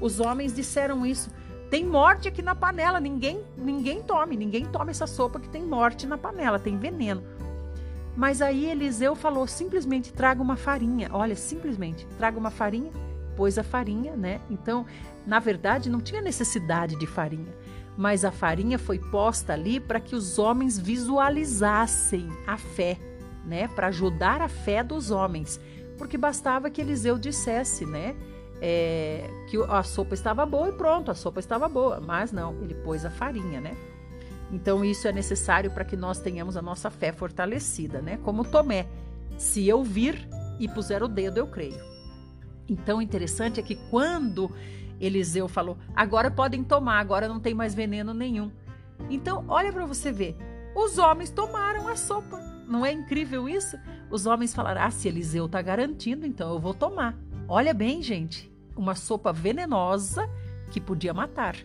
[0.00, 1.30] Os homens disseram isso.
[1.70, 6.04] Tem morte aqui na panela, ninguém ninguém tome, ninguém tome essa sopa que tem morte
[6.04, 7.22] na panela, tem veneno.
[8.16, 11.10] Mas aí Eliseu falou simplesmente traga uma farinha.
[11.12, 12.90] Olha, simplesmente traga uma farinha,
[13.36, 14.40] pôs a farinha, né?
[14.50, 14.84] Então,
[15.24, 17.54] na verdade, não tinha necessidade de farinha,
[17.96, 22.98] mas a farinha foi posta ali para que os homens visualizassem a fé,
[23.44, 23.68] né?
[23.68, 25.60] Para ajudar a fé dos homens
[26.02, 28.16] porque bastava que Eliseu dissesse, né?
[28.60, 32.00] É, que a sopa estava boa e pronto, a sopa estava boa.
[32.00, 33.76] Mas não, ele pôs a farinha, né?
[34.52, 38.18] Então isso é necessário para que nós tenhamos a nossa fé fortalecida, né?
[38.24, 38.88] Como Tomé,
[39.38, 40.28] se eu vir
[40.58, 41.80] e puser o dedo, eu creio.
[42.68, 44.50] Então interessante é que quando
[45.04, 48.50] Eliseu falou, agora podem tomar, agora não tem mais veneno nenhum.
[49.10, 50.36] Então olha para você ver,
[50.74, 52.38] os homens tomaram a sopa.
[52.66, 53.76] Não é incrível isso?
[54.10, 57.18] Os homens falaram: ah, se Eliseu está garantindo, então eu vou tomar.
[57.48, 60.28] Olha bem, gente, uma sopa venenosa
[60.70, 61.56] que podia matar.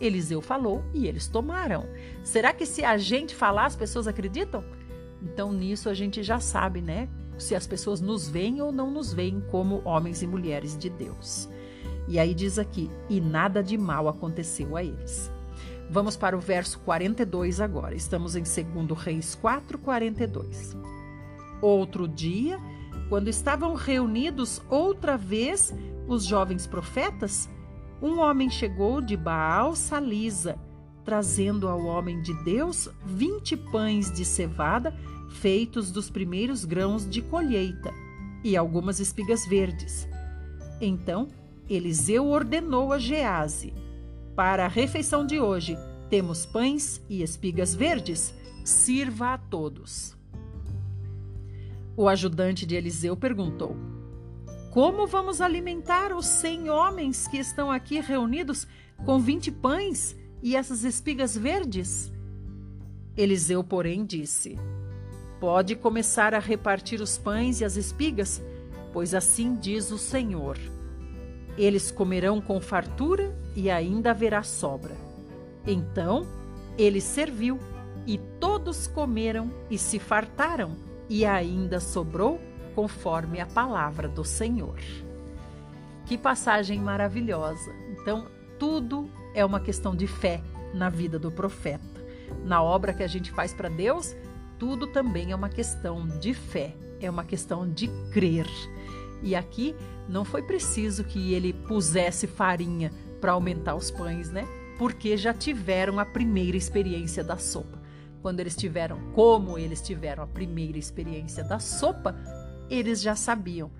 [0.00, 1.86] Eliseu falou e eles tomaram.
[2.22, 4.64] Será que se a gente falar, as pessoas acreditam?
[5.22, 7.08] Então nisso a gente já sabe, né?
[7.36, 11.48] Se as pessoas nos veem ou não nos veem como homens e mulheres de Deus.
[12.08, 15.30] E aí diz aqui: e nada de mal aconteceu a eles.
[15.90, 17.94] Vamos para o verso 42 agora.
[17.94, 20.76] Estamos em 2 Reis 4, 42.
[21.62, 22.58] Outro dia,
[23.08, 25.74] quando estavam reunidos outra vez
[26.06, 27.48] os jovens profetas,
[28.02, 30.58] um homem chegou de Baal Salisa,
[31.04, 34.94] trazendo ao homem de Deus vinte pães de cevada
[35.28, 37.92] feitos dos primeiros grãos de colheita
[38.44, 40.08] e algumas espigas verdes.
[40.80, 41.28] Então
[41.68, 43.74] Eliseu ordenou a Gease:
[44.34, 45.76] para a refeição de hoje,
[46.08, 48.32] temos pães e espigas verdes,
[48.64, 50.16] sirva a todos.
[51.96, 53.76] O ajudante de Eliseu perguntou:
[54.70, 58.66] Como vamos alimentar os cem homens que estão aqui reunidos
[59.04, 62.12] com vinte pães e essas espigas verdes?
[63.16, 64.56] Eliseu, porém, disse:
[65.40, 68.40] Pode começar a repartir os pães e as espigas,
[68.92, 70.56] pois assim diz o Senhor.
[71.58, 74.96] Eles comerão com fartura e ainda haverá sobra.
[75.66, 76.26] Então
[76.78, 77.58] ele serviu,
[78.06, 80.76] e todos comeram e se fartaram,
[81.10, 82.40] e ainda sobrou
[82.74, 84.78] conforme a palavra do Senhor.
[86.06, 87.70] Que passagem maravilhosa!
[87.90, 90.40] Então, tudo é uma questão de fé
[90.72, 91.84] na vida do profeta.
[92.44, 94.16] Na obra que a gente faz para Deus,
[94.58, 98.46] tudo também é uma questão de fé, é uma questão de crer.
[99.22, 99.74] E aqui
[100.08, 102.90] não foi preciso que ele pusesse farinha
[103.20, 104.46] para aumentar os pães, né?
[104.78, 107.78] Porque já tiveram a primeira experiência da sopa.
[108.22, 112.16] Quando eles tiveram, como eles tiveram a primeira experiência da sopa,
[112.70, 113.70] eles já sabiam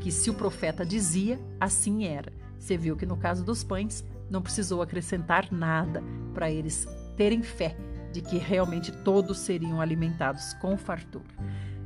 [0.00, 2.32] que se o profeta dizia, assim era.
[2.58, 6.02] Você viu que no caso dos pães, não precisou acrescentar nada
[6.34, 7.76] para eles terem fé
[8.12, 11.24] de que realmente todos seriam alimentados com fartura.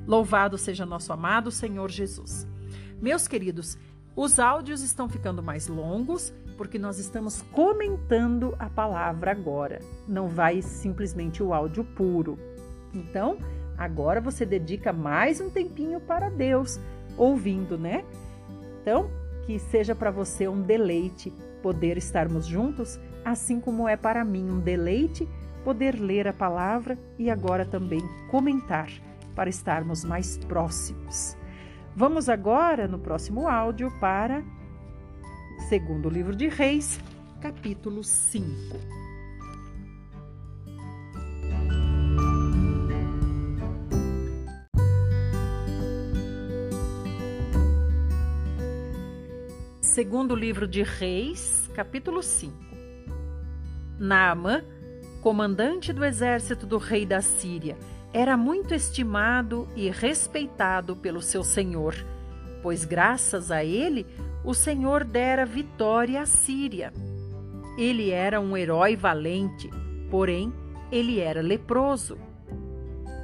[0.06, 2.46] Louvado seja nosso amado Senhor Jesus.
[3.00, 3.76] Meus queridos,
[4.14, 9.80] os áudios estão ficando mais longos porque nós estamos comentando a palavra agora.
[10.06, 12.38] Não vai simplesmente o áudio puro.
[12.94, 13.38] Então,
[13.76, 16.78] agora você dedica mais um tempinho para Deus,
[17.16, 18.04] ouvindo, né?
[18.80, 19.10] Então,
[19.46, 24.60] que seja para você um deleite poder estarmos juntos, assim como é para mim um
[24.60, 25.26] deleite
[25.64, 28.90] poder ler a palavra e agora também comentar
[29.34, 31.36] para estarmos mais próximos.
[31.94, 34.42] Vamos agora, no próximo áudio, para
[35.68, 36.98] segundo livro de Reis,
[37.38, 39.02] capítulo 5.
[49.82, 52.56] Segundo livro de Reis, capítulo 5.
[53.98, 54.64] Naamã,
[55.20, 57.76] comandante do exército do rei da Síria,
[58.12, 61.94] era muito estimado e respeitado pelo seu senhor,
[62.62, 64.06] pois graças a ele
[64.44, 66.92] o Senhor dera vitória à Síria.
[67.78, 69.70] Ele era um herói valente,
[70.10, 70.52] porém
[70.90, 72.18] ele era leproso.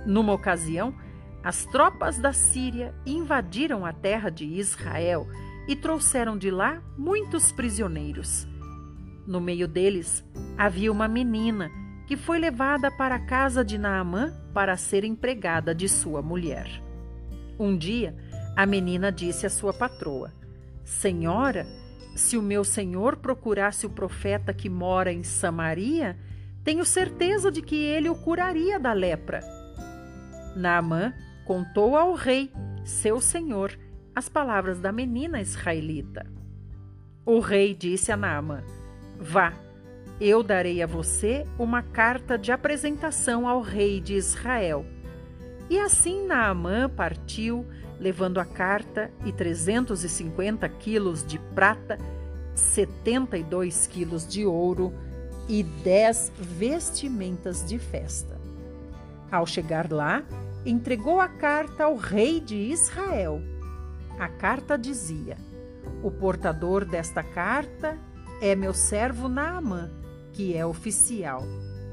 [0.07, 0.95] Numa ocasião,
[1.43, 5.27] as tropas da Síria invadiram a terra de Israel
[5.69, 8.47] e trouxeram de lá muitos prisioneiros.
[9.27, 10.25] No meio deles
[10.57, 11.71] havia uma menina
[12.09, 16.83] que foi levada para a casa de Naamã para ser empregada de sua mulher.
[17.61, 18.17] Um dia,
[18.57, 20.33] a menina disse à sua patroa:
[20.83, 21.67] Senhora,
[22.17, 26.17] se o meu senhor procurasse o profeta que mora em Samaria,
[26.65, 29.41] tenho certeza de que ele o curaria da lepra.
[30.57, 31.13] Naamã
[31.45, 32.51] contou ao rei,
[32.87, 33.79] seu senhor,
[34.17, 36.25] as palavras da menina israelita.
[37.27, 38.63] O rei disse a Naamã:
[39.21, 39.53] Vá,
[40.21, 44.85] eu darei a você uma carta de apresentação ao rei de Israel.
[45.71, 47.67] E assim Naamã partiu,
[48.01, 51.99] levando a carta e 350 quilos de prata,
[52.55, 54.93] 72 quilos de ouro
[55.49, 58.41] e 10 vestimentas de festa.
[59.31, 60.25] Ao chegar lá,
[60.65, 63.41] entregou a carta ao rei de Israel
[64.19, 65.37] a carta dizia:
[66.03, 67.97] O portador desta carta
[68.43, 69.91] é meu servo Naamã,
[70.39, 71.43] que é oficial.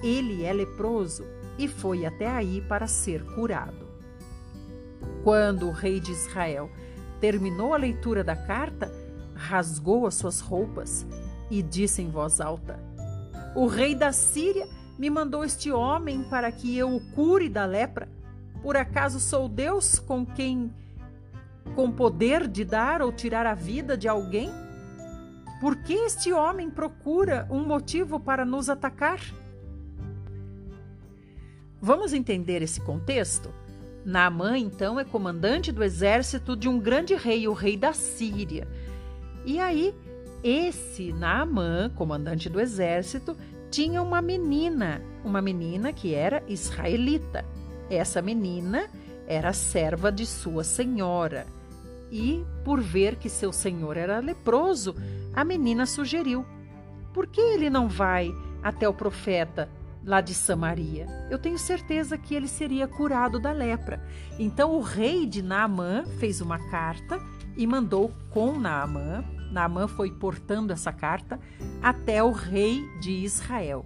[0.04, 1.26] Ele é leproso
[1.58, 3.88] e foi até aí para ser curado.
[5.24, 6.70] Quando o rei de Israel
[7.20, 8.92] terminou a leitura da carta,
[9.34, 11.08] rasgou as suas roupas
[11.50, 12.80] e disse em voz alta:
[13.56, 14.68] O rei da Síria
[15.00, 18.08] me mandou este homem para que eu o cure da lepra.
[18.62, 20.72] Por acaso sou Deus com quem
[21.74, 24.52] com poder de dar ou tirar a vida de alguém?
[25.66, 29.20] Por que este homem procura um motivo para nos atacar?
[31.82, 33.52] Vamos entender esse contexto?
[34.06, 38.68] Naamã, então, é comandante do exército de um grande rei, o rei da Síria.
[39.44, 39.96] E aí,
[40.44, 43.36] esse Naamã, comandante do exército,
[43.72, 47.44] tinha uma menina, uma menina que era israelita.
[47.90, 48.88] Essa menina
[49.26, 51.48] era serva de sua senhora.
[52.18, 54.96] E, por ver que seu senhor era leproso,
[55.34, 56.46] a menina sugeriu:
[57.14, 59.68] Por que ele não vai até o profeta
[60.02, 61.08] lá de Samaria?
[61.30, 64.02] Eu tenho certeza que ele seria curado da lepra.
[64.40, 67.20] Então o rei de Naamã fez uma carta
[67.58, 69.22] e mandou com Naamã.
[69.52, 71.38] Naamã foi portando essa carta
[71.84, 73.86] até o rei de Israel.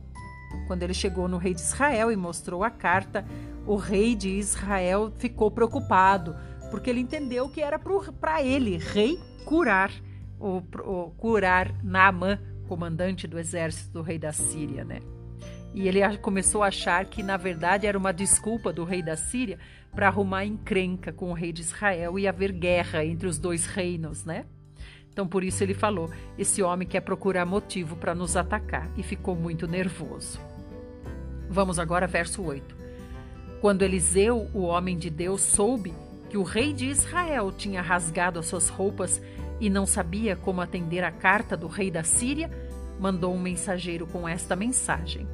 [0.68, 3.26] Quando ele chegou no rei de Israel e mostrou a carta,
[3.66, 6.36] o rei de Israel ficou preocupado,
[6.70, 9.92] porque ele entendeu que era para ele, rei, curar
[10.40, 15.00] o, o curar Naamã, comandante do exército do rei da Síria, né?
[15.74, 19.60] E ele começou a achar que na verdade era uma desculpa do rei da Síria
[19.94, 24.26] para arrumar encrenca com o rei de Israel e haver guerra entre os dois reinos,
[24.26, 24.46] né?
[25.12, 29.36] Então por isso ele falou: esse homem quer procurar motivo para nos atacar e ficou
[29.36, 30.40] muito nervoso.
[31.50, 32.78] Vamos agora verso 8.
[33.60, 35.94] Quando Eliseu, o homem de Deus, soube
[36.30, 39.22] que o rei de Israel tinha rasgado as suas roupas
[39.60, 42.50] e não sabia como atender a carta do rei da Síria,
[43.00, 45.28] mandou um mensageiro com esta mensagem: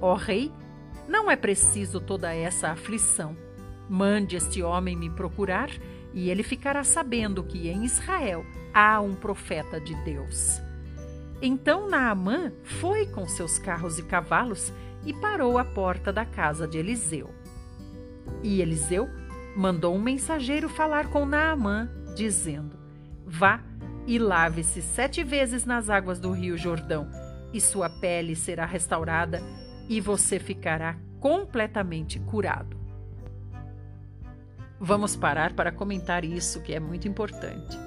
[0.00, 0.52] Ó rei,
[1.08, 3.36] não é preciso toda essa aflição.
[3.88, 5.68] Mande este homem me procurar
[6.14, 10.60] e ele ficará sabendo que em Israel há um profeta de Deus.
[11.40, 14.72] Então Naamã foi com seus carros e cavalos
[15.04, 17.28] e parou à porta da casa de Eliseu.
[18.42, 19.08] E Eliseu
[19.56, 22.76] mandou um mensageiro falar com Naamã, dizendo:
[23.26, 23.62] Vá
[24.06, 27.08] e lave-se sete vezes nas águas do rio Jordão,
[27.52, 29.42] e sua pele será restaurada,
[29.88, 32.76] e você ficará completamente curado.
[34.80, 37.78] Vamos parar para comentar isso, que é muito importante.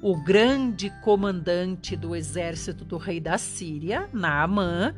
[0.00, 4.94] O grande comandante do exército do rei da Síria, Naamã,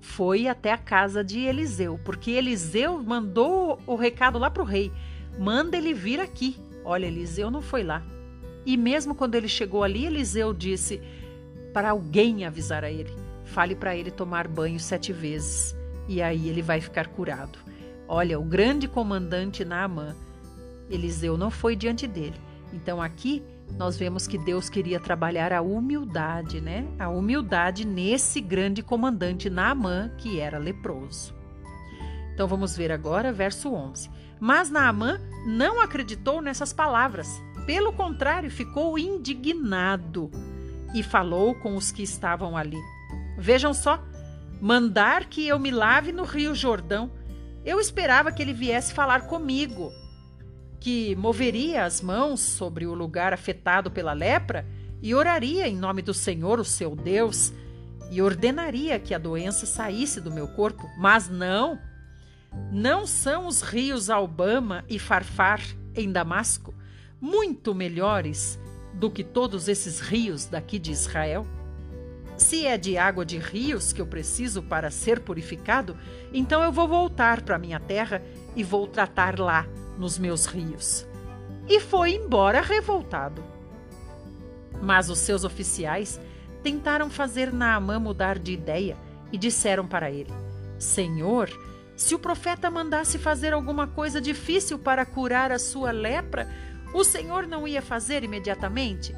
[0.00, 4.90] foi até a casa de Eliseu, porque Eliseu mandou o recado lá para o rei:
[5.38, 6.56] manda ele vir aqui.
[6.84, 8.02] Olha, Eliseu não foi lá.
[8.64, 11.00] E mesmo quando ele chegou ali, Eliseu disse
[11.72, 15.76] para alguém avisar a ele: fale para ele tomar banho sete vezes,
[16.08, 17.58] e aí ele vai ficar curado.
[18.08, 20.16] Olha, o grande comandante Naamã,
[20.88, 22.34] Eliseu não foi diante dele.
[22.72, 23.42] Então aqui
[23.78, 26.86] nós vemos que Deus queria trabalhar a humildade, né?
[26.98, 31.34] A humildade nesse grande comandante Naamã, que era leproso.
[32.34, 34.10] Então vamos ver agora verso 11.
[34.38, 37.42] Mas Naamã não acreditou nessas palavras.
[37.66, 40.30] Pelo contrário, ficou indignado
[40.94, 42.80] e falou com os que estavam ali.
[43.38, 44.02] Vejam só,
[44.60, 47.10] mandar que eu me lave no Rio Jordão.
[47.64, 49.92] Eu esperava que ele viesse falar comigo,
[50.80, 54.66] que moveria as mãos sobre o lugar afetado pela lepra
[55.02, 57.52] e oraria em nome do Senhor, o seu Deus,
[58.10, 60.88] e ordenaria que a doença saísse do meu corpo.
[60.98, 61.78] Mas não,
[62.72, 65.60] não são os rios Albama e Farfar
[65.94, 66.74] em Damasco
[67.20, 68.58] muito melhores
[68.94, 71.46] do que todos esses rios daqui de Israel?
[72.38, 75.94] Se é de água de rios que eu preciso para ser purificado,
[76.32, 78.22] então eu vou voltar para minha terra
[78.56, 79.66] e vou tratar lá
[80.00, 81.06] nos meus rios.
[81.68, 83.44] E foi embora revoltado.
[84.82, 86.18] Mas os seus oficiais
[86.62, 88.96] tentaram fazer Naamã mudar de ideia
[89.30, 90.32] e disseram para ele:
[90.78, 91.50] Senhor,
[91.94, 96.48] se o profeta mandasse fazer alguma coisa difícil para curar a sua lepra,
[96.94, 99.14] o Senhor não ia fazer imediatamente?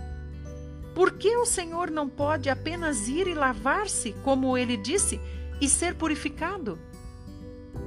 [0.95, 5.18] Por que o Senhor não pode apenas ir e lavar-se, como ele disse,
[5.61, 6.78] e ser purificado?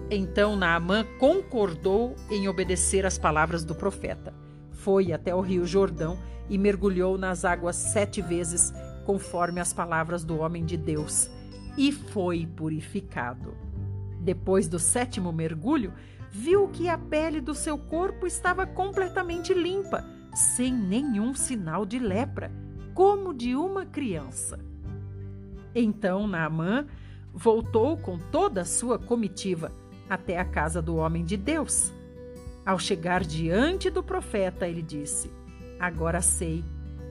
[0.10, 4.34] Então Naamã concordou em obedecer às palavras do profeta.
[4.72, 8.72] Foi até o rio Jordão e mergulhou nas águas sete vezes,
[9.04, 11.28] conforme as palavras do homem de Deus,
[11.76, 13.56] e foi purificado.
[14.22, 15.92] Depois do sétimo mergulho,
[16.30, 22.52] viu que a pele do seu corpo estava completamente limpa, sem nenhum sinal de lepra,
[22.94, 24.60] como de uma criança.
[25.74, 26.86] Então Naamã
[27.34, 29.72] voltou com toda a sua comitiva
[30.10, 31.92] até a casa do homem de Deus.
[32.66, 35.32] Ao chegar diante do profeta, ele disse:
[35.80, 36.64] Agora sei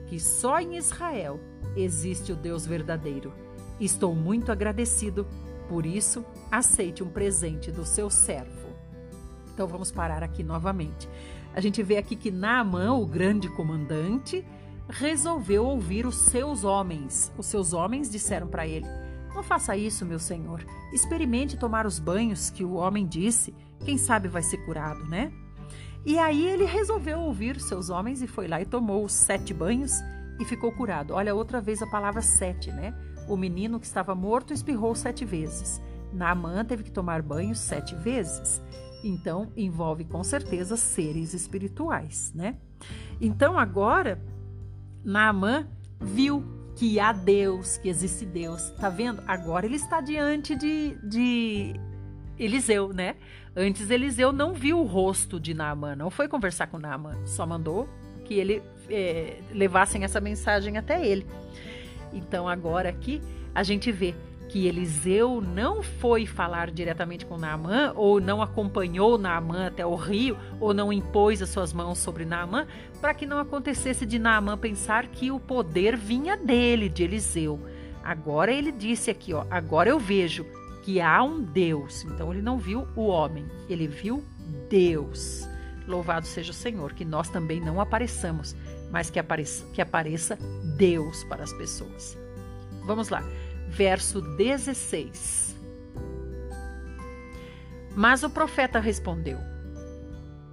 [0.07, 1.39] que só em Israel
[1.75, 3.33] existe o Deus verdadeiro.
[3.79, 5.27] Estou muito agradecido,
[5.67, 8.69] por isso aceite um presente do seu servo.
[9.53, 11.07] Então vamos parar aqui novamente.
[11.53, 14.45] A gente vê aqui que Naamã, o grande comandante,
[14.89, 17.31] resolveu ouvir os seus homens.
[17.37, 18.85] Os seus homens disseram para ele:
[19.35, 20.65] Não faça isso, meu senhor.
[20.93, 23.53] Experimente tomar os banhos que o homem disse.
[23.83, 25.29] Quem sabe vai ser curado, né?
[26.05, 29.91] E aí ele resolveu ouvir seus homens e foi lá e tomou os sete banhos
[30.39, 31.13] e ficou curado.
[31.13, 32.93] Olha outra vez a palavra sete, né?
[33.27, 35.81] O menino que estava morto espirrou sete vezes.
[36.13, 38.61] Naamã teve que tomar banho sete vezes.
[39.03, 42.55] Então, envolve com certeza seres espirituais, né?
[43.19, 44.23] Então, agora,
[45.03, 45.67] Naamã
[45.99, 46.41] viu
[46.75, 48.69] que há Deus, que existe Deus.
[48.71, 49.23] Tá vendo?
[49.27, 51.79] Agora ele está diante de, de
[52.37, 53.15] Eliseu, né?
[53.55, 57.87] Antes Eliseu não viu o rosto de Naamã, não foi conversar com Naamã, só mandou
[58.25, 61.25] que ele é, levassem essa mensagem até ele.
[62.11, 63.21] Então agora aqui
[63.53, 64.13] a gente vê
[64.47, 70.37] que Eliseu não foi falar diretamente com Naamã, ou não acompanhou Naamã até o rio,
[70.59, 72.67] ou não impôs as suas mãos sobre Naamã,
[73.01, 77.59] para que não acontecesse de Naamã pensar que o poder vinha dele, de Eliseu.
[78.03, 80.45] Agora ele disse aqui, ó, agora eu vejo
[80.83, 82.03] que há um Deus.
[82.05, 84.23] Então ele não viu o homem, ele viu
[84.69, 85.47] Deus.
[85.87, 88.55] Louvado seja o Senhor, que nós também não apareçamos,
[88.91, 90.37] mas que apareça, que apareça
[90.77, 92.17] Deus para as pessoas.
[92.85, 93.23] Vamos lá
[93.75, 95.53] verso 16.
[97.93, 99.37] Mas o profeta respondeu: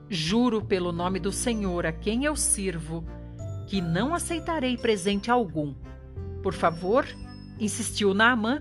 [0.08, 3.04] Juro pelo nome do Senhor a quem eu sirvo,
[3.68, 5.72] que não aceitarei presente algum.
[6.42, 7.06] Por favor,
[7.60, 8.60] insistiu Naamã,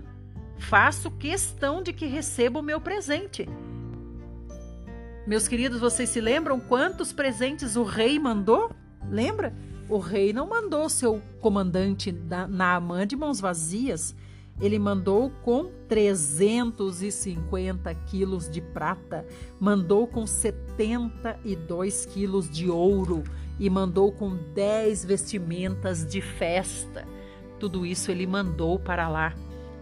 [0.58, 3.48] faço questão de que receba o meu presente.
[5.26, 8.70] Meus queridos, vocês se lembram quantos presentes o rei mandou?
[9.10, 9.52] Lembra?
[9.88, 12.12] O rei não mandou seu comandante
[12.48, 14.14] Naamã de mãos vazias
[14.60, 19.26] ele mandou com 350 quilos de prata,
[19.58, 23.24] mandou com 72 quilos de ouro
[23.58, 27.06] e mandou com 10 vestimentas de festa.
[27.58, 29.34] Tudo isso ele mandou para lá.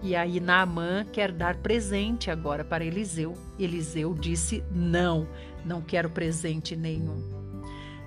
[0.02, 3.34] E aí Naamã quer dar presente agora para Eliseu.
[3.58, 5.28] Eliseu disse: Não,
[5.64, 7.22] não quero presente nenhum.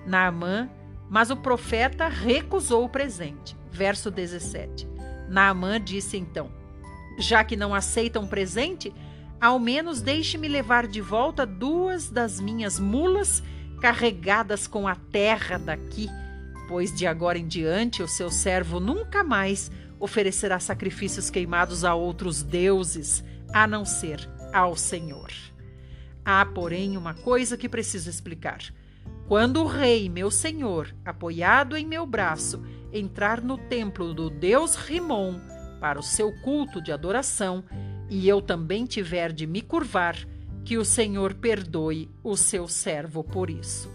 [0.05, 0.70] Naamã,
[1.09, 3.55] mas o profeta recusou o presente.
[3.72, 4.92] Verso 17.
[5.30, 6.51] Naamã disse então:
[7.17, 8.93] Já que não aceitam presente,
[9.39, 13.43] ao menos deixe-me levar de volta duas das minhas mulas
[13.82, 16.07] carregadas com a terra daqui,
[16.67, 19.69] pois de agora em diante o seu servo nunca mais
[19.99, 25.32] oferecerá sacrifícios queimados a outros deuses, a não ser ao Senhor.
[26.26, 28.59] Há, porém, uma coisa que preciso explicar.
[29.28, 32.61] Quando o rei, meu senhor, apoiado em meu braço,
[32.91, 35.39] entrar no templo do deus Rimon
[35.80, 37.63] para o seu culto de adoração,
[38.09, 40.15] e eu também tiver de me curvar,
[40.63, 43.91] que o Senhor perdoe o seu servo por isso.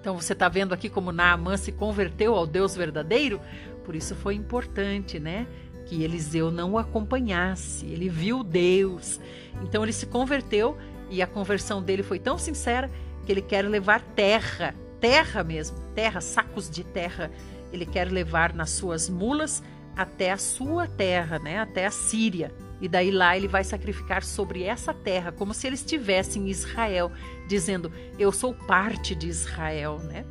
[0.00, 3.40] Então você está vendo aqui como Naamã se converteu ao Deus verdadeiro?
[3.84, 5.46] Por isso foi importante, né?
[5.86, 7.86] Que Eliseu não o acompanhasse.
[7.86, 9.20] Ele viu Deus.
[9.62, 10.76] Então ele se converteu
[11.10, 12.90] e a conversão dele foi tão sincera
[13.24, 17.30] que ele quer levar terra, terra mesmo, terra, sacos de terra.
[17.72, 19.62] Ele quer levar nas suas mulas
[19.96, 21.58] até a sua terra, né?
[21.58, 22.52] Até a Síria.
[22.80, 27.12] E daí lá ele vai sacrificar sobre essa terra, como se ele estivesse em Israel,
[27.46, 30.24] dizendo: Eu sou parte de Israel, né?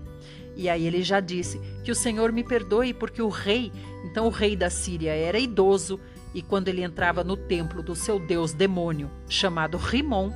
[0.56, 3.72] E aí ele já disse: Que o Senhor me perdoe, porque o rei,
[4.04, 6.00] então o rei da Síria, era idoso,
[6.34, 10.32] e quando ele entrava no templo do seu deus demônio, chamado Rimon,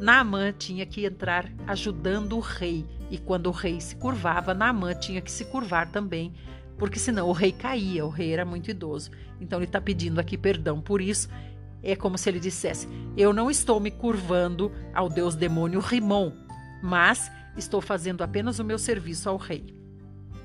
[0.00, 2.84] Naamã tinha que entrar ajudando o rei.
[3.10, 6.32] E quando o rei se curvava, Naamã tinha que se curvar também,
[6.76, 9.10] porque senão o rei caía, o rei era muito idoso.
[9.40, 11.28] Então ele está pedindo aqui perdão por isso.
[11.82, 16.32] É como se ele dissesse: Eu não estou me curvando ao deus demônio Rimon,
[16.82, 19.74] mas estou fazendo apenas o meu serviço ao rei.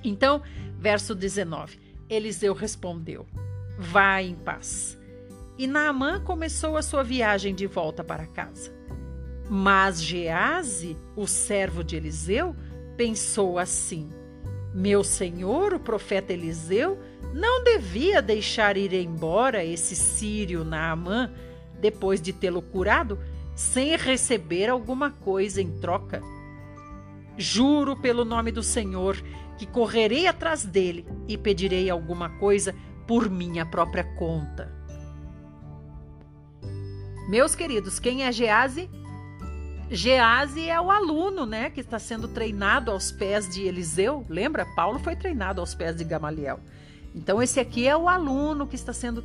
[0.03, 0.41] Então,
[0.77, 1.79] verso 19:
[2.09, 3.25] Eliseu respondeu:
[3.77, 4.97] Vá em paz.
[5.57, 8.80] E Naamã começou a sua viagem de volta para casa.
[9.53, 12.55] Mas Gease, o servo de Eliseu,
[12.95, 14.09] pensou assim:
[14.73, 16.97] Meu senhor, o profeta Eliseu,
[17.33, 21.29] não devia deixar ir embora esse sírio Naamã
[21.81, 23.19] depois de tê-lo curado,
[23.53, 26.21] sem receber alguma coisa em troca.
[27.37, 29.21] Juro pelo nome do Senhor
[29.57, 32.73] que correrei atrás dele e pedirei alguma coisa
[33.05, 34.73] por minha própria conta.
[37.27, 38.89] Meus queridos, quem é Gease?
[39.93, 44.25] Gease é o aluno, né, que está sendo treinado aos pés de Eliseu.
[44.29, 44.65] Lembra?
[44.73, 46.61] Paulo foi treinado aos pés de Gamaliel.
[47.13, 49.21] Então, esse aqui é o aluno que está sendo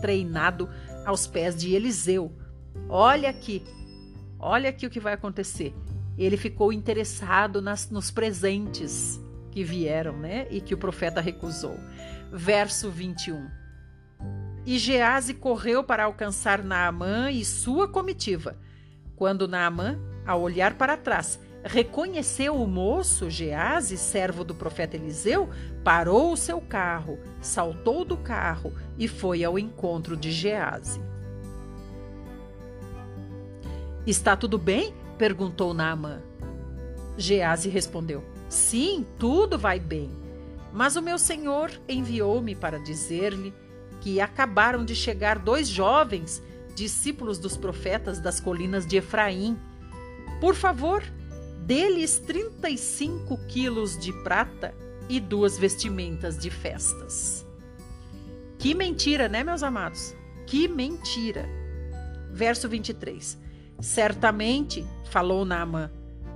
[0.00, 0.68] treinado
[1.04, 2.32] aos pés de Eliseu.
[2.88, 3.64] Olha aqui,
[4.38, 5.74] olha aqui o que vai acontecer.
[6.16, 9.20] Ele ficou interessado nas, nos presentes
[9.50, 10.46] que vieram, né?
[10.50, 11.76] E que o profeta recusou.
[12.32, 13.50] Verso 21.
[14.64, 18.56] E Gease correu para alcançar Naamã e sua comitiva.
[19.16, 25.48] Quando Naamã, ao olhar para trás, reconheceu o moço Gease, servo do profeta Eliseu,
[25.82, 31.00] parou o seu carro, saltou do carro e foi ao encontro de Gease.
[34.06, 34.94] Está tudo bem?
[35.16, 36.20] perguntou Naamã.
[37.16, 40.10] Gease respondeu: Sim, tudo vai bem.
[40.72, 43.54] Mas o meu senhor enviou-me para dizer-lhe
[44.00, 46.42] que acabaram de chegar dois jovens,
[46.74, 49.58] discípulos dos profetas das colinas de Efraim.
[50.40, 51.02] Por favor,
[51.60, 54.74] deles 35 quilos de prata
[55.08, 57.46] e duas vestimentas de festas.
[58.58, 60.14] Que mentira, né, meus amados?
[60.46, 61.48] Que mentira.
[62.30, 63.38] Verso 23.
[63.80, 65.90] Certamente, falou Naamã,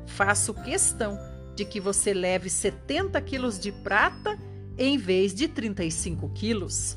[0.07, 1.19] faço questão
[1.55, 4.39] de que você leve 70 quilos de prata
[4.77, 6.97] em vez de 35 quilos.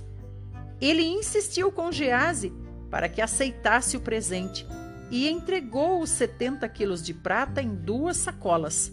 [0.79, 2.53] Ele insistiu com Gease
[2.91, 4.67] para que aceitasse o presente
[5.09, 8.91] e entregou os 70 quilos de prata em duas sacolas,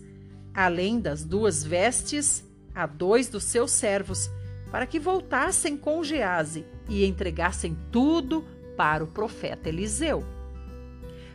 [0.54, 2.44] além das duas vestes
[2.74, 4.30] a dois dos seus servos,
[4.70, 8.44] para que voltassem com Gease e entregassem tudo
[8.76, 10.24] para o profeta Eliseu.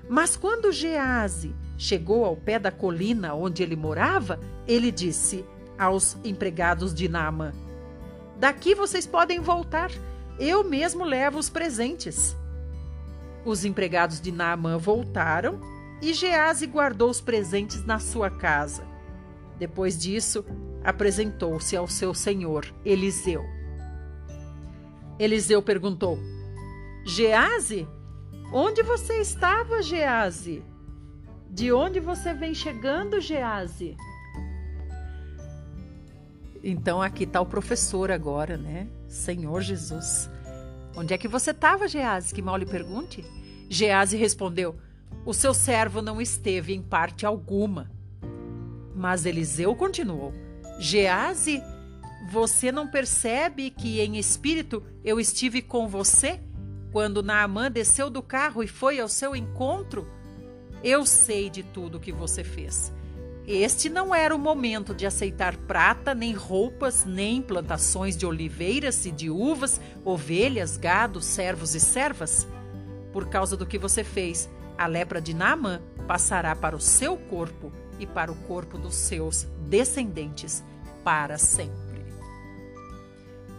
[0.07, 5.45] Mas quando Gease chegou ao pé da colina onde ele morava, ele disse
[5.77, 7.53] aos empregados de Naamã:
[8.37, 9.91] Daqui vocês podem voltar,
[10.39, 12.35] eu mesmo levo os presentes.
[13.45, 15.59] Os empregados de Naamã voltaram
[16.01, 18.85] e Gease guardou os presentes na sua casa.
[19.57, 20.45] Depois disso,
[20.83, 23.43] apresentou-se ao seu senhor, Eliseu.
[25.19, 26.17] Eliseu perguntou:
[27.05, 27.87] Gease,
[28.51, 30.63] onde você estava, Gease?
[31.49, 33.95] De onde você vem chegando, Gease?
[36.63, 38.87] Então aqui está o professor agora, né?
[39.07, 40.29] Senhor Jesus.
[40.95, 42.33] Onde é que você estava, Gease?
[42.33, 43.25] Que mal lhe pergunte.
[43.69, 44.75] Gease respondeu:
[45.25, 47.91] O seu servo não esteve em parte alguma.
[48.95, 50.33] Mas Eliseu continuou:
[50.79, 51.61] Gease,
[52.31, 56.39] você não percebe que em espírito eu estive com você
[56.91, 60.07] quando Naamã desceu do carro e foi ao seu encontro?
[60.83, 62.93] Eu sei de tudo que você fez.
[63.45, 69.11] Este não era o momento de aceitar prata, nem roupas, nem plantações de oliveiras e
[69.11, 72.47] de uvas, ovelhas, gado, servos e servas.
[73.11, 77.71] Por causa do que você fez, A lepra de Naamã passará para o seu corpo
[77.99, 80.63] e para o corpo dos seus descendentes
[81.03, 82.03] para sempre.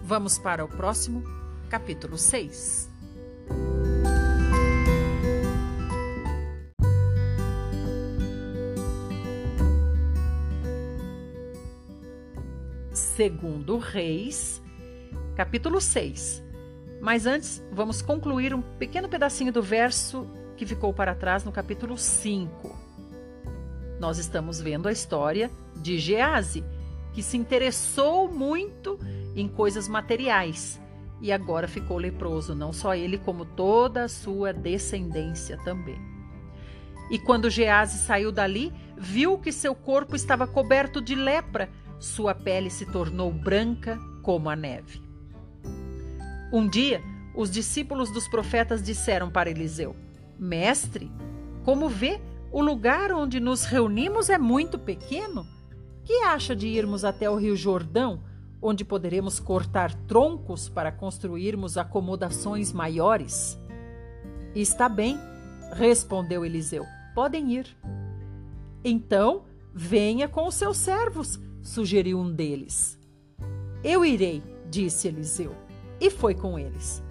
[0.02, 1.22] Vamos para o próximo,
[1.70, 2.90] capítulo 6.
[13.14, 14.60] Segundo Reis,
[15.36, 16.42] capítulo 6.
[17.00, 21.96] Mas antes, vamos concluir um pequeno pedacinho do verso que ficou para trás no capítulo
[21.96, 22.76] 5.
[24.00, 26.64] Nós estamos vendo a história de Gease,
[27.12, 28.98] que se interessou muito
[29.36, 30.80] em coisas materiais
[31.20, 36.00] e agora ficou leproso, não só ele, como toda a sua descendência também.
[37.12, 42.70] E quando Gease saiu dali, viu que seu corpo estava coberto de lepra sua pele
[42.70, 45.02] se tornou branca como a neve.
[46.52, 47.02] Um dia,
[47.34, 49.96] os discípulos dos profetas disseram para Eliseu:
[50.38, 51.10] Mestre,
[51.64, 52.20] como vê,
[52.52, 55.46] o lugar onde nos reunimos é muito pequeno.
[56.04, 58.22] Que acha de irmos até o Rio Jordão,
[58.60, 63.58] onde poderemos cortar troncos para construirmos acomodações maiores?
[64.54, 65.18] Está bem,
[65.72, 66.84] respondeu Eliseu.
[67.14, 67.66] Podem ir.
[68.84, 72.98] Então, venha com os seus servos sugeriu um deles.
[73.82, 75.56] Eu irei, disse Eliseu,
[75.98, 77.02] e foi com eles.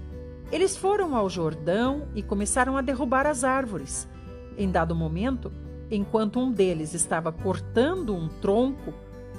[0.51, 4.07] Eles foram ao Jordão e começaram a derrubar as árvores.
[4.55, 5.51] Em dado momento,
[5.89, 8.93] enquanto um deles estava cortando um tronco,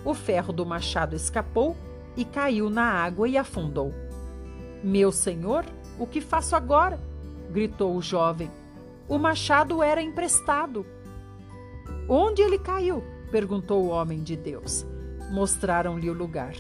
[0.05, 1.77] o ferro do machado escapou
[2.17, 3.95] e caiu na água e afundou.
[4.83, 5.65] Meu senhor,
[5.99, 6.99] o que faço agora?
[7.51, 8.51] gritou o jovem.
[9.09, 10.85] O machado era emprestado.
[12.09, 13.03] Onde ele caiu?
[13.31, 14.85] perguntou o homem de Deus.
[15.31, 16.55] Mostraram-lhe o lugar.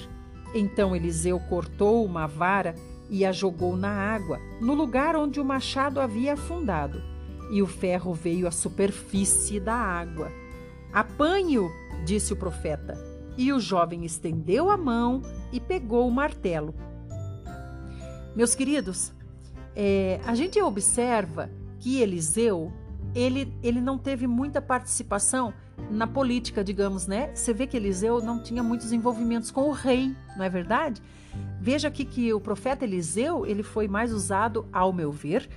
[0.55, 2.75] Então Eliseu cortou uma vara
[3.11, 7.03] e a jogou na água, no lugar onde o machado havia afundado,
[7.51, 10.33] e o ferro veio à superfície da água.
[10.93, 11.71] Apanhe-o,
[12.05, 12.97] disse o profeta.
[13.37, 15.21] E o jovem estendeu a mão
[15.53, 16.73] e pegou o martelo.
[18.35, 19.12] Meus queridos,
[19.75, 21.51] é, a gente observa
[21.81, 22.73] que Eliseu
[23.15, 25.53] ele, ele não teve muita participação
[25.91, 27.31] na política, digamos, né?
[27.35, 31.03] Você vê que Eliseu não tinha muitos envolvimentos com o rei, não é verdade?
[31.61, 35.49] Veja aqui que o profeta Eliseu, ele foi mais usado, ao meu ver,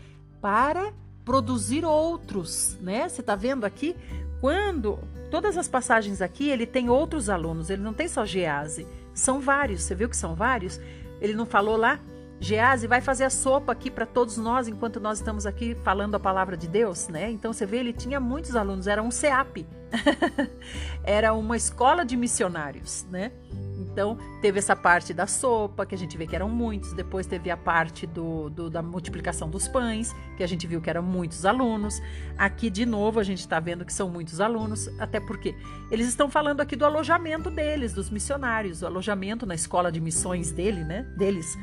[0.41, 0.93] para
[1.25, 3.07] produzir outros, né?
[3.07, 3.95] Você está vendo aqui?
[4.39, 4.99] Quando
[5.29, 9.83] todas as passagens aqui, ele tem outros alunos, ele não tem só Gease, são vários.
[9.83, 10.79] Você viu que são vários?
[11.19, 11.99] Ele não falou lá
[12.39, 16.19] Gease vai fazer a sopa aqui para todos nós enquanto nós estamos aqui falando a
[16.19, 17.31] palavra de Deus, né?
[17.31, 19.65] Então você vê, ele tinha muitos alunos, era um CEAP,
[21.03, 23.31] era uma escola de missionários, né?
[23.79, 26.93] Então, teve essa parte da sopa, que a gente vê que eram muitos.
[26.93, 30.89] Depois teve a parte do, do, da multiplicação dos pães, que a gente viu que
[30.89, 31.99] eram muitos alunos.
[32.37, 35.55] Aqui, de novo, a gente está vendo que são muitos alunos, até porque
[35.89, 40.51] eles estão falando aqui do alojamento deles, dos missionários, o alojamento na escola de missões
[40.51, 41.01] dele, né?
[41.17, 41.57] Deles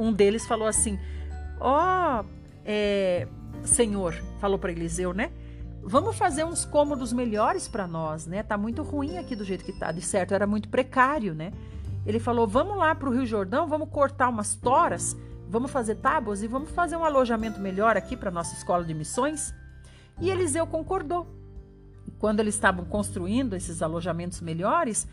[0.00, 0.98] um deles falou assim:
[1.60, 2.24] Ó, oh,
[2.64, 3.28] é,
[3.62, 5.30] Senhor, falou para Eliseu, né?
[5.82, 8.42] Vamos fazer uns cômodos melhores para nós, né?
[8.42, 9.92] Tá muito ruim aqui do jeito que tá.
[9.92, 11.52] De certo, era muito precário, né?
[12.06, 15.16] Ele falou: Vamos lá para o Rio Jordão, vamos cortar umas toras,
[15.48, 19.54] vamos fazer tábuas e vamos fazer um alojamento melhor aqui para nossa escola de missões.
[20.20, 21.26] E Eliseu concordou.
[22.18, 25.08] Quando eles estavam construindo esses alojamentos melhores,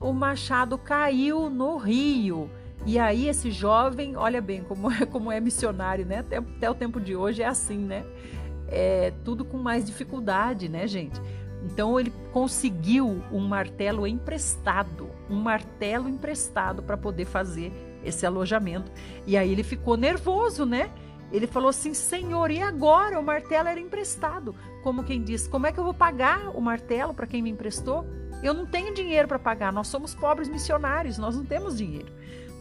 [0.00, 2.48] o machado caiu no rio
[2.86, 6.18] e aí esse jovem, olha bem como é, como é missionário, né?
[6.18, 8.04] Até, até o tempo de hoje é assim, né?
[8.66, 11.20] É tudo com mais dificuldade, né, gente?
[11.64, 17.72] Então ele conseguiu um martelo emprestado, um martelo emprestado para poder fazer
[18.04, 18.90] esse alojamento.
[19.26, 20.90] E aí ele ficou nervoso, né?
[21.32, 23.18] Ele falou assim: Senhor, e agora?
[23.18, 24.54] O martelo era emprestado.
[24.82, 28.06] Como quem diz: Como é que eu vou pagar o martelo para quem me emprestou?
[28.42, 29.72] Eu não tenho dinheiro para pagar.
[29.72, 32.12] Nós somos pobres missionários, nós não temos dinheiro.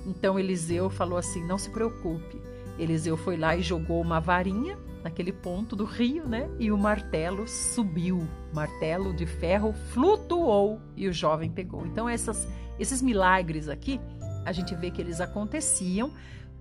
[0.08, 2.42] Então Eliseu falou assim: não se preocupe.
[2.80, 6.50] Eliseu foi lá e jogou uma varinha naquele ponto do rio, né?
[6.58, 8.26] E o martelo subiu.
[8.54, 11.86] Martelo de ferro flutuou e o jovem pegou.
[11.86, 12.48] Então essas,
[12.80, 14.00] esses milagres aqui,
[14.46, 16.12] a gente vê que eles aconteciam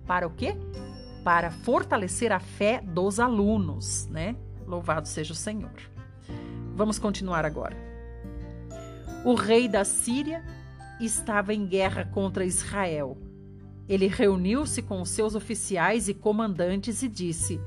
[0.05, 0.55] para o quê?
[1.23, 4.35] Para fortalecer a fé dos alunos, né?
[4.65, 5.71] Louvado seja o Senhor.
[6.75, 7.75] Vamos continuar agora.
[9.23, 10.43] O rei da Síria
[10.99, 13.17] estava em guerra contra Israel
[13.87, 17.59] ele reuniu-se com os seus oficiais e comandantes e disse: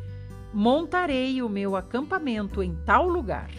[0.52, 3.50] Montarei o meu acampamento em tal lugar.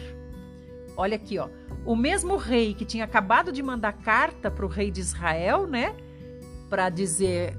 [0.96, 1.48] Olha aqui, ó.
[1.84, 5.96] O mesmo rei que tinha acabado de mandar carta para o rei de Israel, né?
[6.68, 7.56] Para dizer: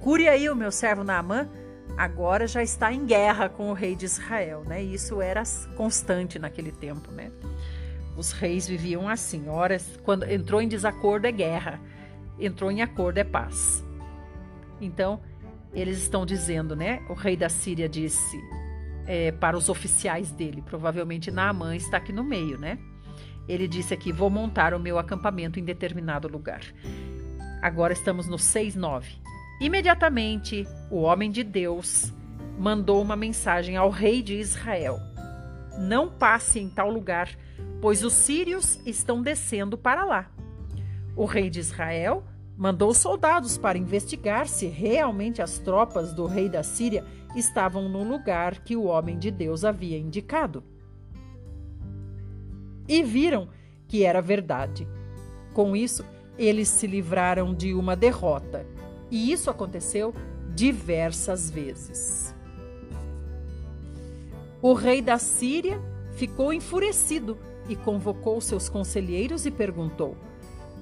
[0.00, 1.48] cure aí o meu servo Naamã.
[1.96, 4.82] agora já está em guerra com o rei de Israel, né?
[4.82, 5.42] Isso era
[5.76, 7.30] constante naquele tempo, né?
[8.16, 11.80] Os reis viviam assim, horas quando entrou em desacordo é guerra,
[12.38, 13.84] entrou em acordo é paz.
[14.80, 15.20] Então,
[15.72, 17.02] eles estão dizendo, né?
[17.08, 18.36] O rei da Síria disse
[19.06, 22.78] é, para os oficiais dele, provavelmente Naamã está aqui no meio, né?
[23.48, 26.60] Ele disse aqui: Vou montar o meu acampamento em determinado lugar.
[27.62, 29.04] Agora estamos no 6-9.
[29.60, 32.12] Imediatamente, o homem de Deus
[32.58, 35.00] mandou uma mensagem ao rei de Israel:
[35.78, 37.30] Não passe em tal lugar,
[37.80, 40.30] pois os sírios estão descendo para lá.
[41.16, 42.24] O rei de Israel
[42.58, 47.04] mandou soldados para investigar se realmente as tropas do rei da Síria
[47.36, 50.64] estavam no lugar que o homem de Deus havia indicado.
[52.88, 53.48] E viram
[53.86, 54.88] que era verdade.
[55.54, 56.04] Com isso,
[56.36, 58.66] eles se livraram de uma derrota.
[59.08, 60.12] E isso aconteceu
[60.52, 62.34] diversas vezes.
[64.60, 65.80] O rei da Síria
[66.14, 67.38] ficou enfurecido
[67.68, 70.16] e convocou seus conselheiros e perguntou: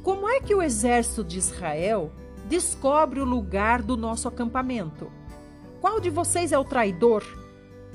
[0.07, 2.13] como é que o exército de Israel
[2.49, 5.11] descobre o lugar do nosso acampamento?
[5.81, 7.25] Qual de vocês é o traidor?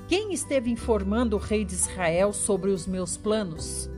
[0.09, 3.89] Quem esteve informando o rei de Israel sobre os meus planos?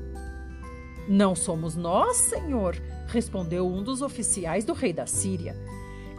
[1.10, 2.76] Não somos nós, senhor,
[3.08, 5.58] respondeu um dos oficiais do rei da Síria.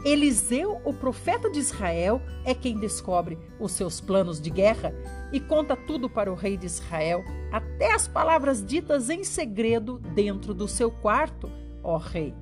[0.04, 4.92] Eliseu, o profeta de Israel, é quem descobre os seus planos de guerra
[5.32, 10.52] e conta tudo para o rei de Israel, até as palavras ditas em segredo dentro
[10.52, 11.48] do seu quarto
[11.84, 12.34] ó rei.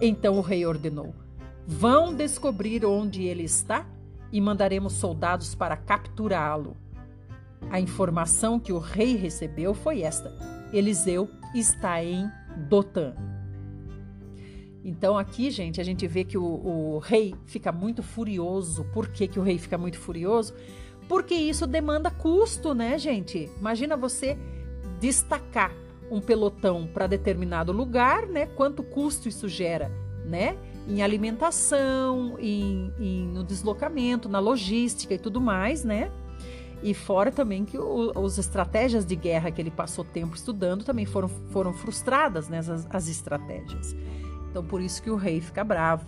[0.00, 1.14] Então o rei ordenou:
[1.66, 3.86] Vão descobrir onde ele está
[4.32, 6.76] e mandaremos soldados para capturá-lo.
[7.70, 10.36] A informação que o rei recebeu foi esta:
[10.72, 12.28] Eliseu está em
[12.68, 13.14] Dotã.
[14.84, 18.84] Então aqui, gente, a gente vê que o, o rei fica muito furioso.
[18.92, 20.54] Por que, que o rei fica muito furioso?
[21.08, 23.48] Porque isso demanda custo, né, gente?
[23.58, 24.36] Imagina você
[24.98, 25.72] destacar
[26.12, 28.44] um pelotão para determinado lugar, né?
[28.44, 29.90] Quanto custo isso gera,
[30.26, 30.58] né?
[30.86, 36.12] Em alimentação, em, em, no deslocamento, na logística e tudo mais, né?
[36.82, 41.28] E fora também que as estratégias de guerra que ele passou tempo estudando também foram,
[41.28, 42.58] foram frustradas, né?
[42.58, 43.96] As, as estratégias.
[44.50, 46.04] Então, por isso que o rei fica bravo.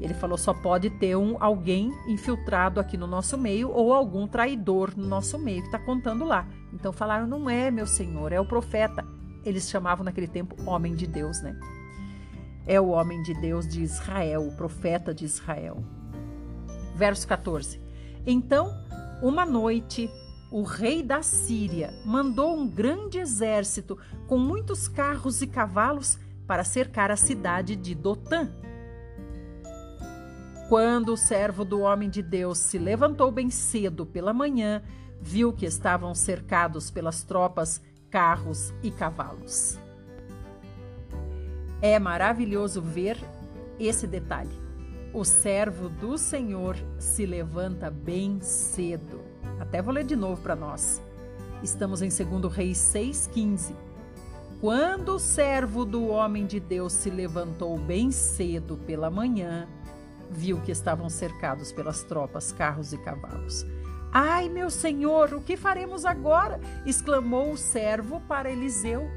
[0.00, 4.92] Ele falou: só pode ter um alguém infiltrado aqui no nosso meio ou algum traidor
[4.96, 6.48] no nosso meio que está contando lá.
[6.74, 9.04] Então falaram: não é meu senhor, é o profeta.
[9.44, 11.58] Eles chamavam naquele tempo homem de Deus, né?
[12.66, 15.84] É o homem de Deus de Israel, o profeta de Israel.
[16.94, 17.80] Verso 14.
[18.26, 18.70] Então,
[19.22, 20.10] uma noite,
[20.50, 27.10] o rei da Síria mandou um grande exército com muitos carros e cavalos para cercar
[27.10, 28.50] a cidade de Dotã
[30.68, 34.82] quando o servo do homem de Deus se levantou bem cedo pela manhã,
[35.24, 39.78] viu que estavam cercados pelas tropas, carros e cavalos.
[41.80, 43.18] É maravilhoso ver
[43.80, 44.62] esse detalhe.
[45.14, 49.22] O servo do Senhor se levanta bem cedo.
[49.58, 51.00] Até vou ler de novo para nós.
[51.62, 53.74] Estamos em 2 Reis 6,15.
[54.60, 59.66] Quando o servo do homem de Deus se levantou bem cedo pela manhã,
[60.30, 63.64] viu que estavam cercados pelas tropas, carros e cavalos.
[64.16, 66.60] Ai, meu senhor, o que faremos agora?
[66.86, 69.10] exclamou o servo para Eliseu.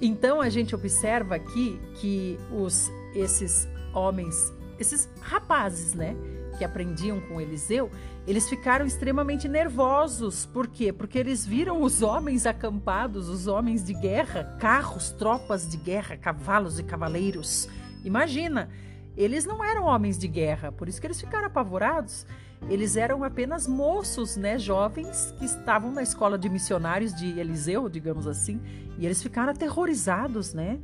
[0.00, 6.14] Então a gente observa aqui que os esses homens, esses rapazes, né,
[6.56, 7.90] que aprendiam com Eliseu,
[8.28, 10.46] eles ficaram extremamente nervosos.
[10.46, 10.92] Por quê?
[10.92, 16.78] Porque eles viram os homens acampados, os homens de guerra, carros, tropas de guerra, cavalos
[16.78, 17.68] e cavaleiros.
[18.04, 18.68] Imagina,
[19.16, 22.24] eles não eram homens de guerra, por isso que eles ficaram apavorados.
[22.68, 28.26] Eles eram apenas moços, né, jovens que estavam na escola de missionários de Eliseu, digamos
[28.26, 28.60] assim,
[28.98, 30.80] e eles ficaram aterrorizados, né?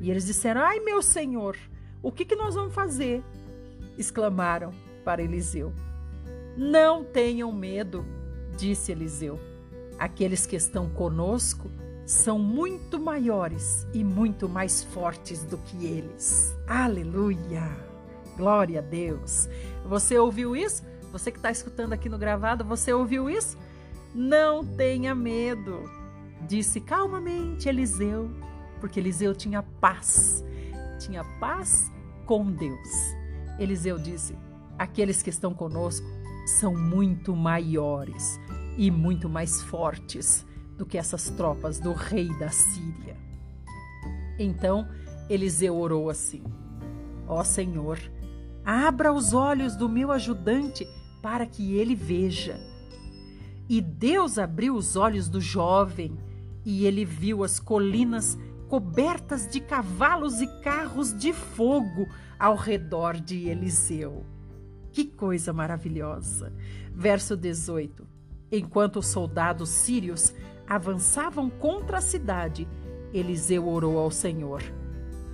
[0.00, 1.56] E eles disseram: "Ai, meu senhor,
[2.02, 3.22] o que que nós vamos fazer?"
[3.98, 4.72] exclamaram
[5.04, 5.72] para Eliseu.
[6.56, 8.04] "Não tenham medo",
[8.56, 9.40] disse Eliseu.
[9.98, 11.68] "Aqueles que estão conosco
[12.06, 16.54] são muito maiores e muito mais fortes do que eles.
[16.66, 17.62] Aleluia!
[18.36, 19.48] Glória a Deus!
[19.86, 20.82] Você ouviu isso?
[21.14, 23.56] Você que está escutando aqui no gravado, você ouviu isso?
[24.12, 25.88] Não tenha medo,
[26.44, 28.28] disse calmamente Eliseu,
[28.80, 30.44] porque Eliseu tinha paz,
[30.98, 31.88] tinha paz
[32.26, 33.14] com Deus.
[33.60, 34.36] Eliseu disse:
[34.76, 36.04] Aqueles que estão conosco
[36.58, 38.40] são muito maiores
[38.76, 40.44] e muito mais fortes
[40.76, 43.16] do que essas tropas do rei da Síria.
[44.36, 44.88] Então
[45.30, 46.42] Eliseu orou assim:
[47.28, 48.00] Ó Senhor,
[48.64, 50.88] Abra os olhos do meu ajudante
[51.24, 52.60] para que ele veja.
[53.66, 56.18] E Deus abriu os olhos do jovem,
[56.66, 58.36] e ele viu as colinas
[58.68, 62.06] cobertas de cavalos e carros de fogo
[62.38, 64.26] ao redor de Eliseu.
[64.92, 66.52] Que coisa maravilhosa!
[66.92, 68.06] Verso 18:
[68.52, 70.34] Enquanto os soldados sírios
[70.68, 72.68] avançavam contra a cidade,
[73.14, 74.62] Eliseu orou ao Senhor: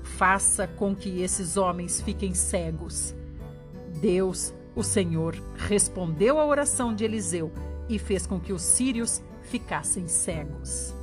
[0.04, 3.12] Faça com que esses homens fiquem cegos.
[4.00, 7.52] Deus, o Senhor, respondeu à oração de Eliseu
[7.88, 10.94] e fez com que os sírios ficassem cegos.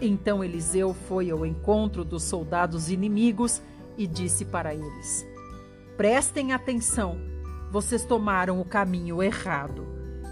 [0.00, 3.60] Então Eliseu foi ao encontro dos soldados inimigos
[3.96, 5.26] e disse para eles:
[5.96, 7.18] Prestem atenção,
[7.70, 9.86] vocês tomaram o caminho errado,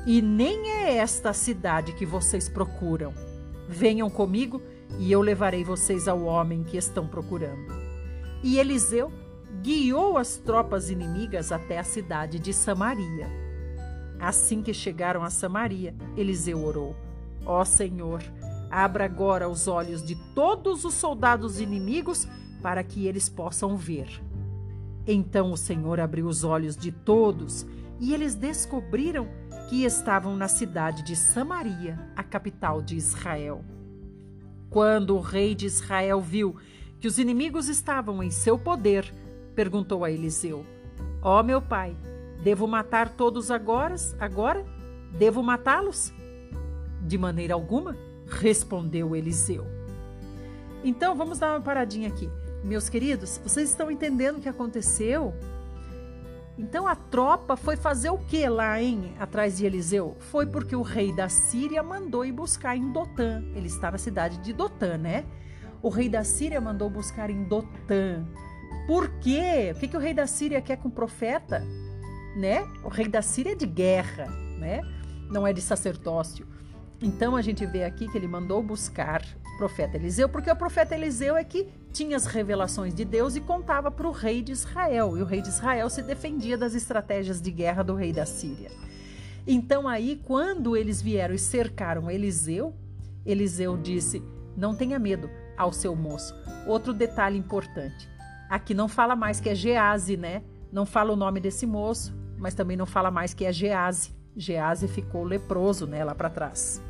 [0.07, 3.13] e nem é esta a cidade que vocês procuram.
[3.69, 4.61] Venham comigo
[4.99, 7.73] e eu levarei vocês ao homem que estão procurando.
[8.43, 9.11] E Eliseu
[9.63, 13.29] guiou as tropas inimigas até a cidade de Samaria.
[14.19, 16.97] Assim que chegaram a Samaria, Eliseu orou:
[17.45, 18.23] Ó oh Senhor,
[18.71, 22.27] abra agora os olhos de todos os soldados inimigos
[22.63, 24.09] para que eles possam ver.
[25.07, 27.67] Então o Senhor abriu os olhos de todos
[28.01, 29.29] e eles descobriram
[29.69, 33.65] que estavam na cidade de Samaria, a capital de Israel.
[34.71, 36.57] Quando o rei de Israel viu
[37.01, 39.13] que os inimigos estavam em seu poder,
[39.55, 40.65] perguntou a Eliseu:
[41.23, 41.97] Ó oh, meu pai,
[42.43, 43.95] devo matar todos agora?
[44.19, 44.65] Agora?
[45.19, 46.13] Devo matá-los?
[47.01, 47.97] De maneira alguma,
[48.27, 49.67] respondeu Eliseu.
[50.83, 52.29] Então vamos dar uma paradinha aqui.
[52.63, 55.35] Meus queridos, vocês estão entendendo o que aconteceu?
[56.57, 60.17] Então a tropa foi fazer o que lá, hein, atrás de Eliseu?
[60.19, 63.43] Foi porque o rei da Síria mandou ir buscar em Dotã.
[63.55, 65.25] Ele está na cidade de Dotã, né?
[65.83, 68.25] O rei da Síria mandou buscar em Dotã.
[68.87, 69.73] Por quê?
[69.75, 71.63] O que, que o rei da Síria quer com o profeta?
[72.37, 72.67] Né?
[72.83, 74.27] O rei da Síria é de guerra,
[74.59, 74.81] né?
[75.31, 76.47] Não é de sacerdócio.
[77.01, 79.23] Então a gente vê aqui que ele mandou buscar
[79.55, 83.41] o profeta Eliseu, porque o profeta Eliseu é que tinha as revelações de Deus e
[83.41, 85.17] contava para o rei de Israel.
[85.17, 88.71] E o rei de Israel se defendia das estratégias de guerra do rei da Síria.
[89.47, 92.75] Então aí, quando eles vieram e cercaram Eliseu,
[93.25, 94.23] Eliseu disse:
[94.57, 96.35] Não tenha medo ao seu moço.
[96.67, 98.09] Outro detalhe importante:
[98.55, 100.41] Aqui não fala mais que é Gease, né?
[100.71, 104.15] Não fala o nome desse moço, mas também não fala mais que é Gease.
[104.37, 106.81] Gease ficou leproso, né, lá para trás.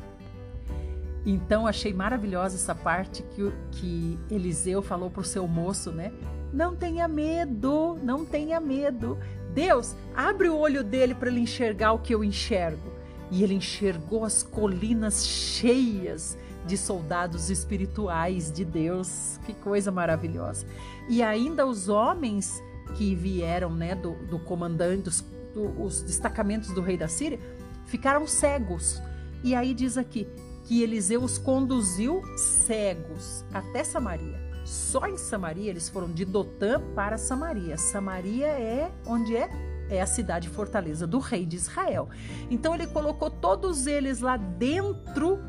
[1.25, 6.13] Então achei maravilhosa essa parte que, que Eliseu falou para o seu moço, né?
[6.53, 9.17] Não tenha medo, não tenha medo.
[9.51, 12.93] Deus, abre o olho dele para ele enxergar o que eu enxergo.
[13.31, 16.37] E ele enxergou as colinas cheias
[16.67, 19.39] de soldados espirituais de Deus.
[19.47, 20.67] Que coisa maravilhosa.
[21.07, 22.61] E ainda os homens
[22.95, 25.21] que vieram, né, do, do comandante, dos,
[25.53, 27.39] do, os destacamentos do rei da Síria,
[27.85, 29.01] ficaram cegos.
[29.43, 30.27] E aí diz aqui
[30.63, 34.43] que Eliseu os conduziu cegos até Samaria.
[34.65, 37.77] Só em Samaria eles foram de Dotã para Samaria.
[37.77, 39.47] Samaria é onde é?
[39.87, 42.09] É a cidade fortaleza do rei de Israel.
[42.49, 45.39] Então ele colocou todos eles lá dentro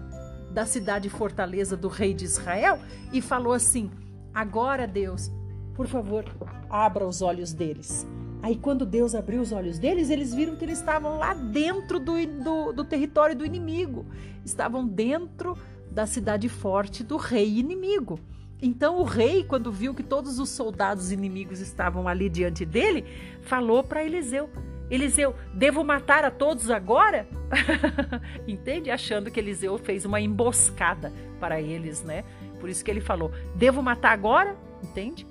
[0.50, 2.78] da cidade fortaleza do rei de Israel
[3.10, 3.90] e falou assim:
[4.34, 5.30] Agora, Deus,
[5.76, 6.24] por favor,
[6.70, 8.06] abra os olhos deles.
[8.42, 12.14] Aí, quando Deus abriu os olhos deles, eles viram que eles estavam lá dentro do,
[12.42, 14.06] do, do território do inimigo,
[14.44, 15.56] estavam dentro
[15.90, 18.18] da cidade forte do rei inimigo.
[18.60, 23.04] Então o rei, quando viu que todos os soldados inimigos estavam ali diante dele,
[23.42, 24.48] falou para Eliseu:
[24.90, 27.28] Eliseu, devo matar a todos agora?
[28.48, 28.90] Entende?
[28.90, 32.24] Achando que Eliseu fez uma emboscada para eles, né?
[32.58, 34.56] Por isso que ele falou: devo matar agora?
[34.82, 35.26] Entende?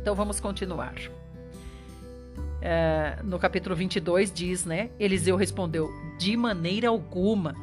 [0.00, 0.94] Então vamos continuar.
[2.62, 4.90] É, no capítulo 22 diz, né?
[4.98, 7.54] Eliseu respondeu: de maneira alguma.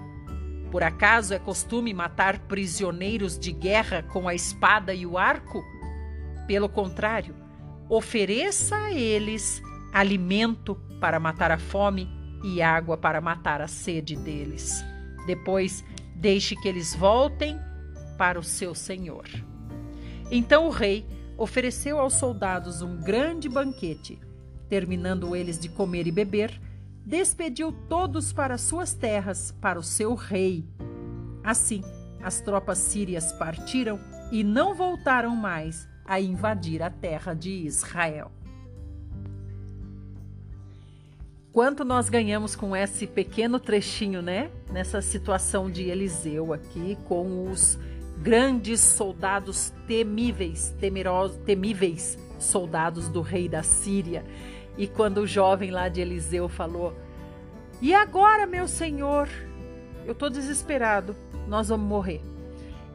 [0.71, 5.63] Por acaso é costume matar prisioneiros de guerra com a espada e o arco?
[6.45, 7.33] Pelo contrário,
[7.89, 9.61] ofereça a eles
[9.93, 12.09] alimento para matar a fome
[12.43, 14.83] e água para matar a sede deles.
[15.25, 15.83] Depois,
[16.15, 17.57] deixe que eles voltem
[18.17, 19.25] para o seu senhor.
[20.29, 21.05] Então o rei
[21.37, 24.19] ofereceu aos soldados um grande banquete.
[24.67, 26.59] Terminando eles de comer e beber,
[27.05, 30.65] despediu todos para suas terras, para o seu rei.
[31.43, 31.83] Assim,
[32.21, 33.99] as tropas sírias partiram
[34.31, 38.31] e não voltaram mais a invadir a terra de Israel.
[41.57, 44.51] quanto nós ganhamos com esse pequeno trechinho, né?
[44.71, 47.79] Nessa situação de Eliseu aqui, com os
[48.21, 54.25] grandes soldados temíveis, temerosos, temíveis soldados do rei da Síria.
[54.77, 56.93] E quando o jovem lá de Eliseu falou:
[57.81, 59.27] E agora, meu senhor?
[60.05, 61.15] Eu estou desesperado,
[61.47, 62.21] nós vamos morrer.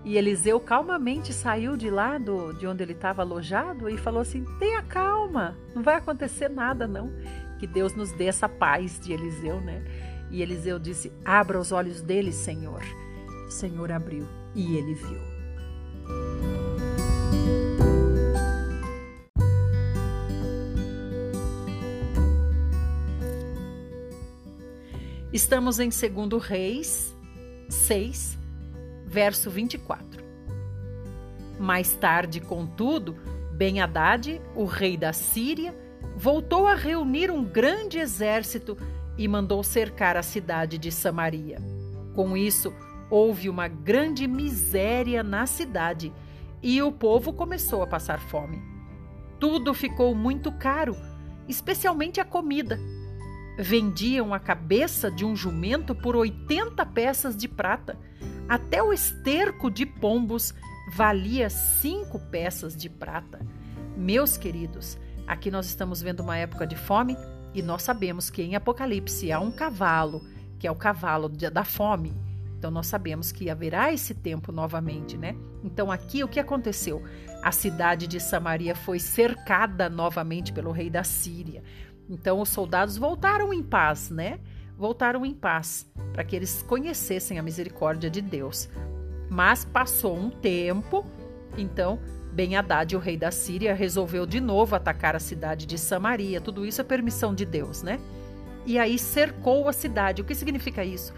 [0.04, 4.44] E Eliseu calmamente saiu de lá do, de onde ele estava alojado e falou assim:
[4.58, 7.12] Tenha calma, não vai acontecer nada, não.
[7.58, 9.84] Que Deus nos dê essa paz de Eliseu, né?
[10.30, 12.82] E Eliseu disse: Abra os olhos dele, Senhor.
[13.46, 15.20] O Senhor abriu e ele viu.
[25.32, 27.16] Estamos em 2 Reis
[27.70, 28.38] 6,
[29.06, 30.22] verso 24.
[31.58, 33.16] Mais tarde, contudo,
[33.52, 35.74] Ben-Hadad, o rei da Síria,
[36.16, 38.76] voltou a reunir um grande exército
[39.16, 41.58] e mandou cercar a cidade de Samaria.
[42.14, 42.74] Com isso,
[43.12, 46.10] houve uma grande miséria na cidade
[46.62, 48.62] e o povo começou a passar fome.
[49.38, 50.96] Tudo ficou muito caro,
[51.46, 52.80] especialmente a comida.
[53.58, 57.98] Vendiam a cabeça de um jumento por 80 peças de prata
[58.48, 60.54] até o esterco de pombos
[60.90, 63.44] valia cinco peças de prata.
[63.94, 64.96] Meus queridos,
[65.26, 67.14] aqui nós estamos vendo uma época de fome
[67.52, 70.26] e nós sabemos que em Apocalipse há um cavalo,
[70.58, 72.21] que é o cavalo da fome.
[72.62, 75.34] Então nós sabemos que haverá esse tempo novamente, né?
[75.64, 77.02] Então aqui o que aconteceu?
[77.42, 81.64] A cidade de Samaria foi cercada novamente pelo rei da Síria.
[82.08, 84.38] Então os soldados voltaram em paz, né?
[84.78, 88.68] voltaram em paz, para que eles conhecessem a misericórdia de Deus.
[89.28, 91.04] Mas passou um tempo,
[91.58, 91.98] então
[92.32, 96.40] Ben Haddad, o rei da Síria, resolveu de novo atacar a cidade de Samaria.
[96.40, 97.98] Tudo isso é permissão de Deus, né?
[98.64, 100.22] E aí cercou a cidade.
[100.22, 101.12] O que significa isso?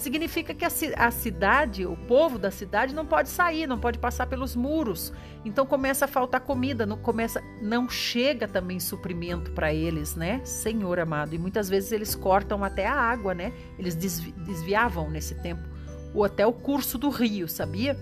[0.00, 4.26] Significa que a, a, cidade, o povo da cidade não pode sair, não pode passar
[4.26, 5.12] pelos muros.
[5.44, 10.40] Então começa a faltar comida, não começa, não chega também suprimento para eles, né?
[10.44, 11.34] Senhor amado.
[11.34, 13.52] E muitas vezes eles cortam até a água, né?
[13.78, 15.78] Eles desvi, desviavam nesse tempo
[16.14, 17.96] ou até o curso do rio, sabia?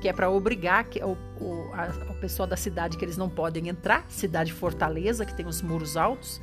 [0.00, 3.28] Que é para obrigar que, o, o, a, o pessoal da cidade que eles não
[3.28, 6.40] podem entrar, cidade fortaleza que tem os muros altos.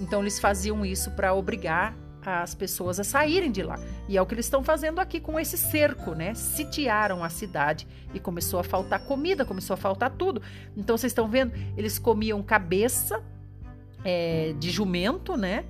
[0.00, 1.94] Então eles faziam isso para obrigar
[2.24, 3.78] as pessoas a saírem de lá.
[4.08, 6.34] E é o que eles estão fazendo aqui com esse cerco, né?
[6.34, 10.42] Sitiaram a cidade e começou a faltar comida, começou a faltar tudo.
[10.76, 11.52] Então vocês estão vendo?
[11.76, 13.22] Eles comiam cabeça
[14.04, 15.64] é, de jumento, né?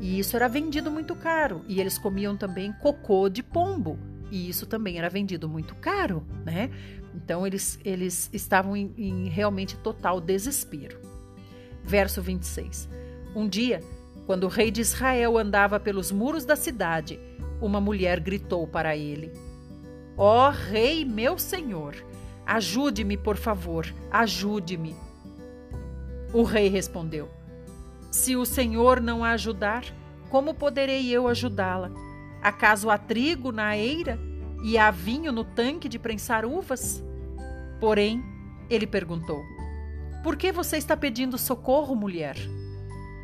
[0.00, 1.64] E isso era vendido muito caro.
[1.68, 3.98] E eles comiam também cocô de pombo.
[4.30, 6.70] E isso também era vendido muito caro, né?
[7.14, 10.98] Então eles, eles estavam em, em realmente total desespero.
[11.84, 12.88] Verso 26.
[13.36, 13.80] Um dia
[14.26, 17.20] quando o rei de Israel andava pelos muros da cidade,
[17.60, 19.32] uma mulher gritou para ele:
[20.16, 21.94] Ó oh, rei, meu senhor,
[22.46, 24.94] ajude-me, por favor, ajude-me.
[26.32, 27.28] O rei respondeu:
[28.10, 29.84] Se o senhor não a ajudar,
[30.30, 31.90] como poderei eu ajudá-la?
[32.42, 34.18] Acaso há trigo na eira
[34.62, 37.02] e há vinho no tanque de prensar uvas?
[37.80, 38.22] Porém,
[38.70, 39.42] ele perguntou:
[40.22, 42.36] Por que você está pedindo socorro, mulher?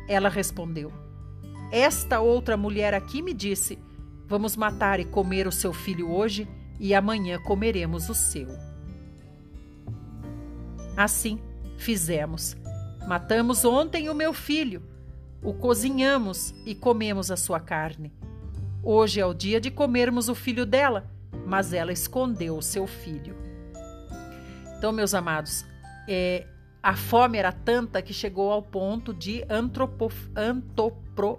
[0.07, 0.91] Ela respondeu:
[1.71, 3.79] Esta outra mulher aqui me disse:
[4.27, 6.47] Vamos matar e comer o seu filho hoje,
[6.79, 8.47] e amanhã comeremos o seu.
[10.95, 11.39] Assim
[11.77, 12.55] fizemos.
[13.07, 14.83] Matamos ontem o meu filho,
[15.41, 18.13] o cozinhamos e comemos a sua carne.
[18.83, 21.09] Hoje é o dia de comermos o filho dela,
[21.45, 23.35] mas ela escondeu o seu filho.
[24.77, 25.65] Então, meus amados,
[26.07, 26.47] é,
[26.83, 30.15] a fome era tanta que chegou ao ponto de antropof,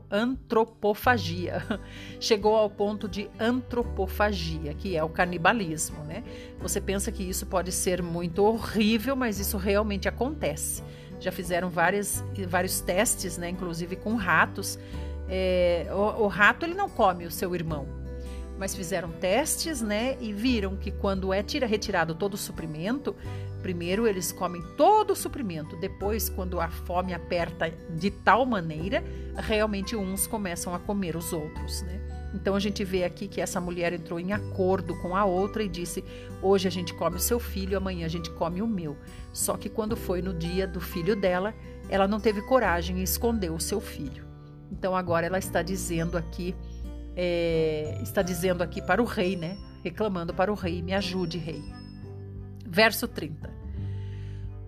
[0.09, 1.65] antropofagia.
[2.21, 6.23] chegou ao ponto de antropofagia, que é o canibalismo, né?
[6.61, 10.83] Você pensa que isso pode ser muito horrível, mas isso realmente acontece.
[11.19, 13.49] Já fizeram várias, vários testes, né?
[13.49, 14.79] Inclusive com ratos.
[15.29, 17.89] É, o, o rato ele não come o seu irmão,
[18.59, 23.17] mas fizeram testes, né, e viram que quando é tira, retirado todo o suprimento,
[23.63, 29.05] Primeiro eles comem todo o suprimento, depois, quando a fome aperta de tal maneira,
[29.37, 32.01] realmente uns começam a comer os outros, né?
[32.35, 35.69] Então a gente vê aqui que essa mulher entrou em acordo com a outra e
[35.69, 36.03] disse:
[36.41, 38.97] Hoje a gente come o seu filho, amanhã a gente come o meu.
[39.33, 41.55] Só que quando foi no dia do filho dela,
[41.89, 44.25] ela não teve coragem e escondeu o seu filho.
[44.71, 46.55] Então agora ela está dizendo aqui,
[47.15, 49.59] é, está dizendo aqui para o rei, né?
[49.85, 51.63] Reclamando para o rei: Me ajude, rei.
[52.73, 53.51] Verso 30.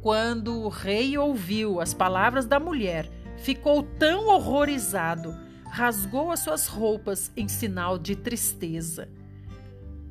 [0.03, 5.35] Quando o rei ouviu as palavras da mulher, ficou tão horrorizado,
[5.65, 9.09] rasgou as suas roupas em sinal de tristeza.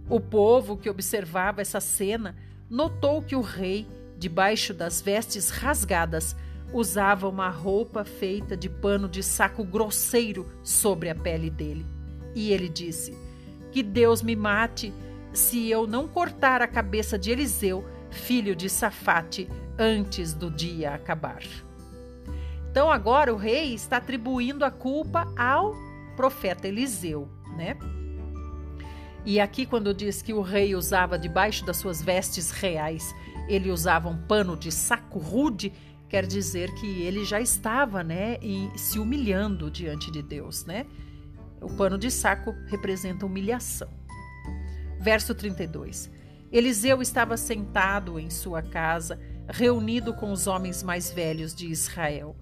[0.10, 2.36] O povo que observava essa cena
[2.68, 3.88] notou que o rei,
[4.18, 6.36] debaixo das vestes rasgadas,
[6.74, 11.86] usava uma roupa feita de pano de saco grosseiro sobre a pele dele.
[12.34, 13.16] E ele disse:
[13.72, 14.92] Que Deus me mate
[15.34, 21.42] se eu não cortar a cabeça de Eliseu, filho de Safate, antes do dia acabar.
[22.70, 25.76] Então agora o rei está atribuindo a culpa ao
[26.16, 27.28] profeta Eliseu,
[27.58, 27.78] né?
[29.26, 33.16] E aqui quando diz que o rei usava debaixo das suas vestes reais,
[33.48, 35.72] ele usava um pano de saco rude,
[36.10, 38.38] quer dizer que ele já estava, né,
[38.76, 40.86] se humilhando diante de Deus, né?
[41.62, 43.90] O pano de saco representa humilhação.
[45.04, 46.10] Verso 32.
[46.50, 52.38] Eliseu estava sentado em sua casa, reunido com os homens mais velhos de Israel,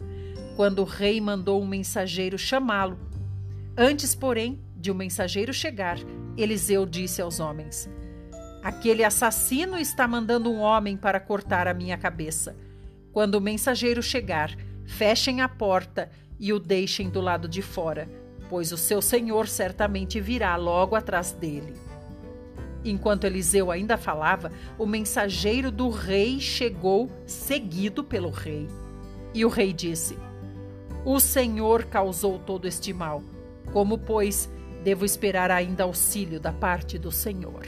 [0.55, 2.99] quando o rei mandou um mensageiro chamá-lo.
[3.75, 5.97] Antes, porém, de o um mensageiro chegar,
[6.37, 7.89] Eliseu disse aos homens:
[8.61, 12.55] Aquele assassino está mandando um homem para cortar a minha cabeça.
[13.11, 14.55] Quando o mensageiro chegar,
[14.85, 18.07] fechem a porta e o deixem do lado de fora,
[18.51, 21.80] pois o seu senhor certamente virá logo atrás dele.
[22.83, 28.67] Enquanto Eliseu ainda falava, o mensageiro do rei chegou, seguido pelo rei.
[29.33, 30.17] E o rei disse:
[31.05, 33.23] O Senhor causou todo este mal.
[33.71, 34.49] Como, pois,
[34.83, 37.65] devo esperar ainda auxílio da parte do Senhor.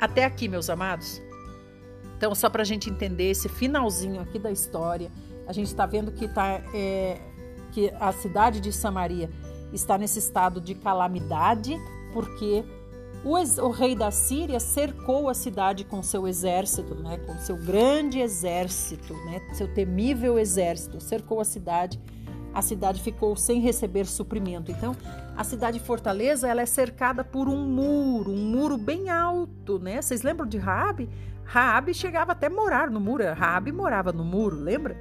[0.00, 1.20] Até aqui, meus amados.
[2.16, 5.10] Então, só para a gente entender esse finalzinho aqui da história,
[5.46, 7.20] a gente está vendo que, tá, é,
[7.70, 9.30] que a cidade de Samaria
[9.72, 11.76] está nesse estado de calamidade,
[12.12, 12.64] porque
[13.24, 18.20] o, o, rei da Síria cercou a cidade com seu exército, né, com seu grande
[18.20, 22.00] exército, né, seu temível exército, cercou a cidade
[22.58, 24.72] a cidade ficou sem receber suprimento.
[24.72, 24.96] Então,
[25.36, 30.00] a cidade fortaleza ela é cercada por um muro, um muro bem alto, né?
[30.02, 31.08] Vocês lembram de Raabe?
[31.44, 33.22] Raabe chegava até morar no muro.
[33.32, 34.96] Raabe morava no muro, lembra?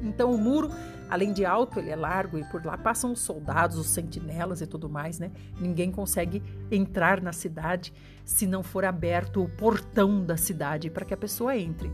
[0.00, 0.70] Então o muro,
[1.12, 4.66] além de alto, ele é largo e por lá passam os soldados, os sentinelas e
[4.66, 5.30] tudo mais, né?
[5.60, 7.92] Ninguém consegue entrar na cidade
[8.24, 11.90] se não for aberto o portão da cidade para que a pessoa entre.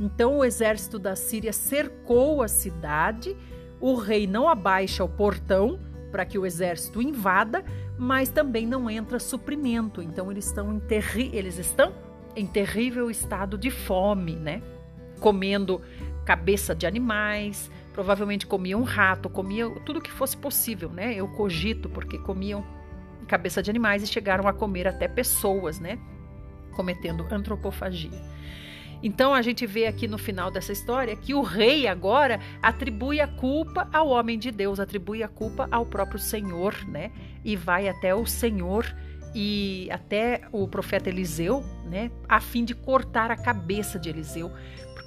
[0.00, 3.36] Então o exército da Síria cercou a cidade
[3.80, 5.78] o rei não abaixa o portão
[6.10, 7.64] para que o exército invada,
[7.96, 10.02] mas também não entra suprimento.
[10.02, 11.92] Então eles estão em, terri eles estão
[12.34, 14.62] em terrível estado de fome, né?
[15.20, 15.80] Comendo
[16.24, 21.14] cabeça de animais, provavelmente comiam rato, comiam tudo que fosse possível, né?
[21.14, 22.64] Eu cogito porque comiam
[23.26, 25.98] cabeça de animais e chegaram a comer até pessoas, né?
[26.72, 28.22] Cometendo antropofagia.
[29.02, 33.28] Então a gente vê aqui no final dessa história que o rei agora atribui a
[33.28, 37.12] culpa ao homem de Deus, atribui a culpa ao próprio Senhor, né?
[37.44, 38.84] E vai até o Senhor
[39.34, 44.50] e até o profeta Eliseu, né, a fim de cortar a cabeça de Eliseu,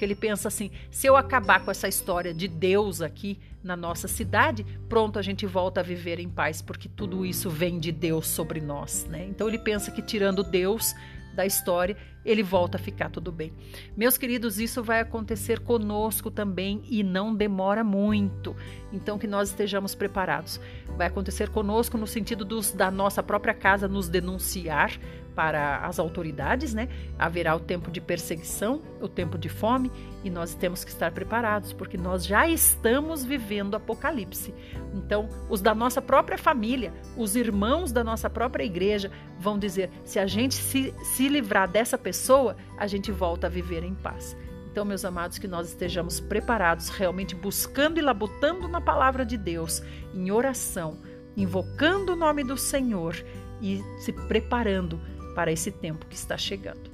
[0.02, 4.08] porque ele pensa assim: se eu acabar com essa história de Deus aqui na nossa
[4.08, 8.26] cidade, pronto, a gente volta a viver em paz, porque tudo isso vem de Deus
[8.26, 9.24] sobre nós, né?
[9.30, 10.96] Então ele pensa que tirando Deus
[11.36, 11.96] da história,
[12.26, 13.54] ele volta a ficar tudo bem.
[13.96, 18.56] Meus queridos, isso vai acontecer conosco também e não demora muito.
[18.92, 20.60] Então, que nós estejamos preparados.
[20.98, 25.00] Vai acontecer conosco no sentido dos, da nossa própria casa nos denunciar
[25.36, 26.90] para as autoridades, né?
[27.18, 29.92] Haverá o tempo de perseguição, o tempo de fome,
[30.24, 34.54] e nós temos que estar preparados, porque nós já estamos vivendo Apocalipse.
[34.94, 40.20] Então, os da nossa própria família, os irmãos da nossa própria igreja vão dizer: se
[40.20, 44.36] a gente se, se livrar dessa pessoa, a gente volta a viver em paz.
[44.72, 49.84] Então, meus amados, que nós estejamos preparados, realmente buscando e labutando na palavra de Deus,
[50.14, 50.98] em oração,
[51.36, 53.22] invocando o nome do Senhor
[53.62, 55.00] e se preparando
[55.34, 56.92] para esse tempo que está chegando.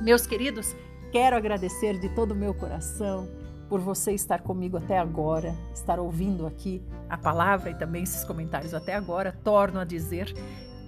[0.00, 0.74] Meus queridos,
[1.10, 3.28] quero agradecer de todo o meu coração
[3.68, 8.74] por você estar comigo até agora, estar ouvindo aqui a palavra e também esses comentários
[8.74, 9.32] até agora.
[9.42, 10.34] Torno a dizer,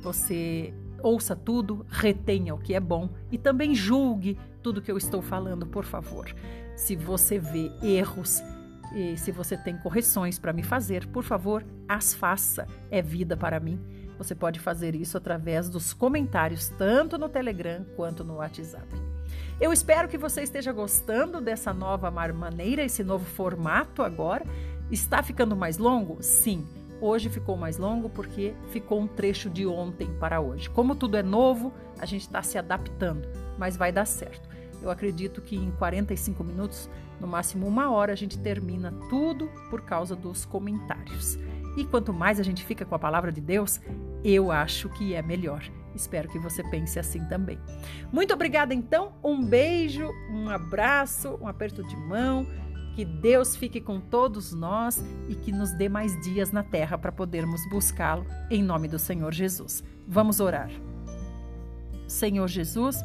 [0.02, 5.22] você ouça tudo, retenha o que é bom e também julgue tudo que eu estou
[5.22, 6.34] falando, por favor.
[6.74, 8.42] Se você vê erros,
[8.94, 12.66] e se você tem correções para me fazer, por favor, as faça.
[12.90, 13.80] É vida para mim.
[14.18, 18.86] Você pode fazer isso através dos comentários, tanto no Telegram quanto no WhatsApp.
[19.60, 24.44] Eu espero que você esteja gostando dessa nova maneira, esse novo formato agora.
[24.90, 26.22] Está ficando mais longo?
[26.22, 26.66] Sim.
[27.00, 30.70] Hoje ficou mais longo porque ficou um trecho de ontem para hoje.
[30.70, 33.28] Como tudo é novo, a gente está se adaptando,
[33.58, 34.48] mas vai dar certo.
[34.82, 36.88] Eu acredito que em 45 minutos,
[37.20, 41.38] no máximo uma hora, a gente termina tudo por causa dos comentários.
[41.76, 43.80] E quanto mais a gente fica com a palavra de Deus,
[44.24, 45.62] eu acho que é melhor.
[45.94, 47.58] Espero que você pense assim também.
[48.12, 49.12] Muito obrigada, então.
[49.22, 52.46] Um beijo, um abraço, um aperto de mão.
[52.94, 57.12] Que Deus fique com todos nós e que nos dê mais dias na terra para
[57.12, 59.84] podermos buscá-lo, em nome do Senhor Jesus.
[60.08, 60.70] Vamos orar.
[62.08, 63.02] Senhor Jesus,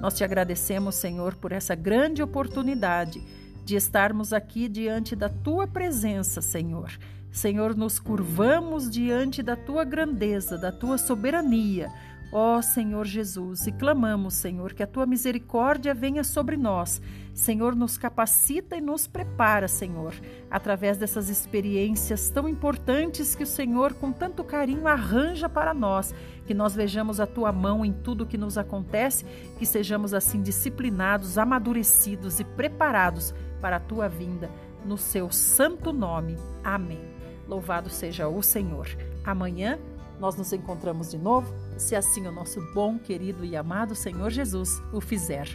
[0.00, 3.22] nós te agradecemos, Senhor, por essa grande oportunidade
[3.64, 6.90] de estarmos aqui diante da tua presença, Senhor.
[7.30, 11.90] Senhor, nos curvamos diante da tua grandeza, da tua soberania
[12.32, 17.02] Ó Senhor Jesus, e clamamos, Senhor, que a tua misericórdia venha sobre nós.
[17.34, 20.14] Senhor, nos capacita e nos prepara, Senhor,
[20.48, 26.14] através dessas experiências tão importantes que o Senhor, com tanto carinho, arranja para nós.
[26.46, 29.24] Que nós vejamos a tua mão em tudo que nos acontece,
[29.58, 34.48] que sejamos assim disciplinados, amadurecidos e preparados para a tua vinda.
[34.84, 36.36] No seu santo nome.
[36.62, 37.09] Amém.
[37.50, 38.86] Louvado seja o Senhor.
[39.24, 39.76] Amanhã
[40.20, 44.80] nós nos encontramos de novo, se assim o nosso bom, querido e amado Senhor Jesus
[44.92, 45.48] o fizer.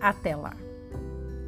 [0.00, 0.56] Até lá.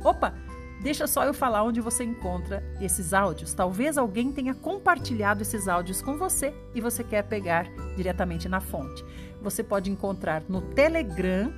[0.04, 0.34] Opa!
[0.82, 3.54] Deixa só eu falar onde você encontra esses áudios.
[3.54, 7.66] Talvez alguém tenha compartilhado esses áudios com você e você quer pegar
[7.96, 9.02] diretamente na fonte.
[9.40, 11.50] Você pode encontrar no Telegram,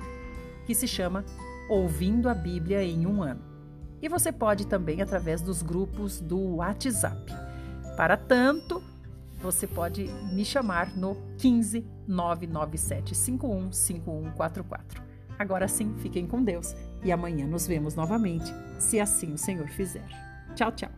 [0.65, 1.25] que se chama
[1.69, 3.41] Ouvindo a Bíblia em um Ano.
[4.01, 7.46] E você pode também através dos grupos do WhatsApp.
[7.97, 8.81] Para tanto,
[9.41, 15.01] você pode me chamar no 15 997 51 5144.
[15.39, 20.07] Agora sim, fiquem com Deus e amanhã nos vemos novamente, se assim o Senhor fizer.
[20.55, 20.91] Tchau, tchau.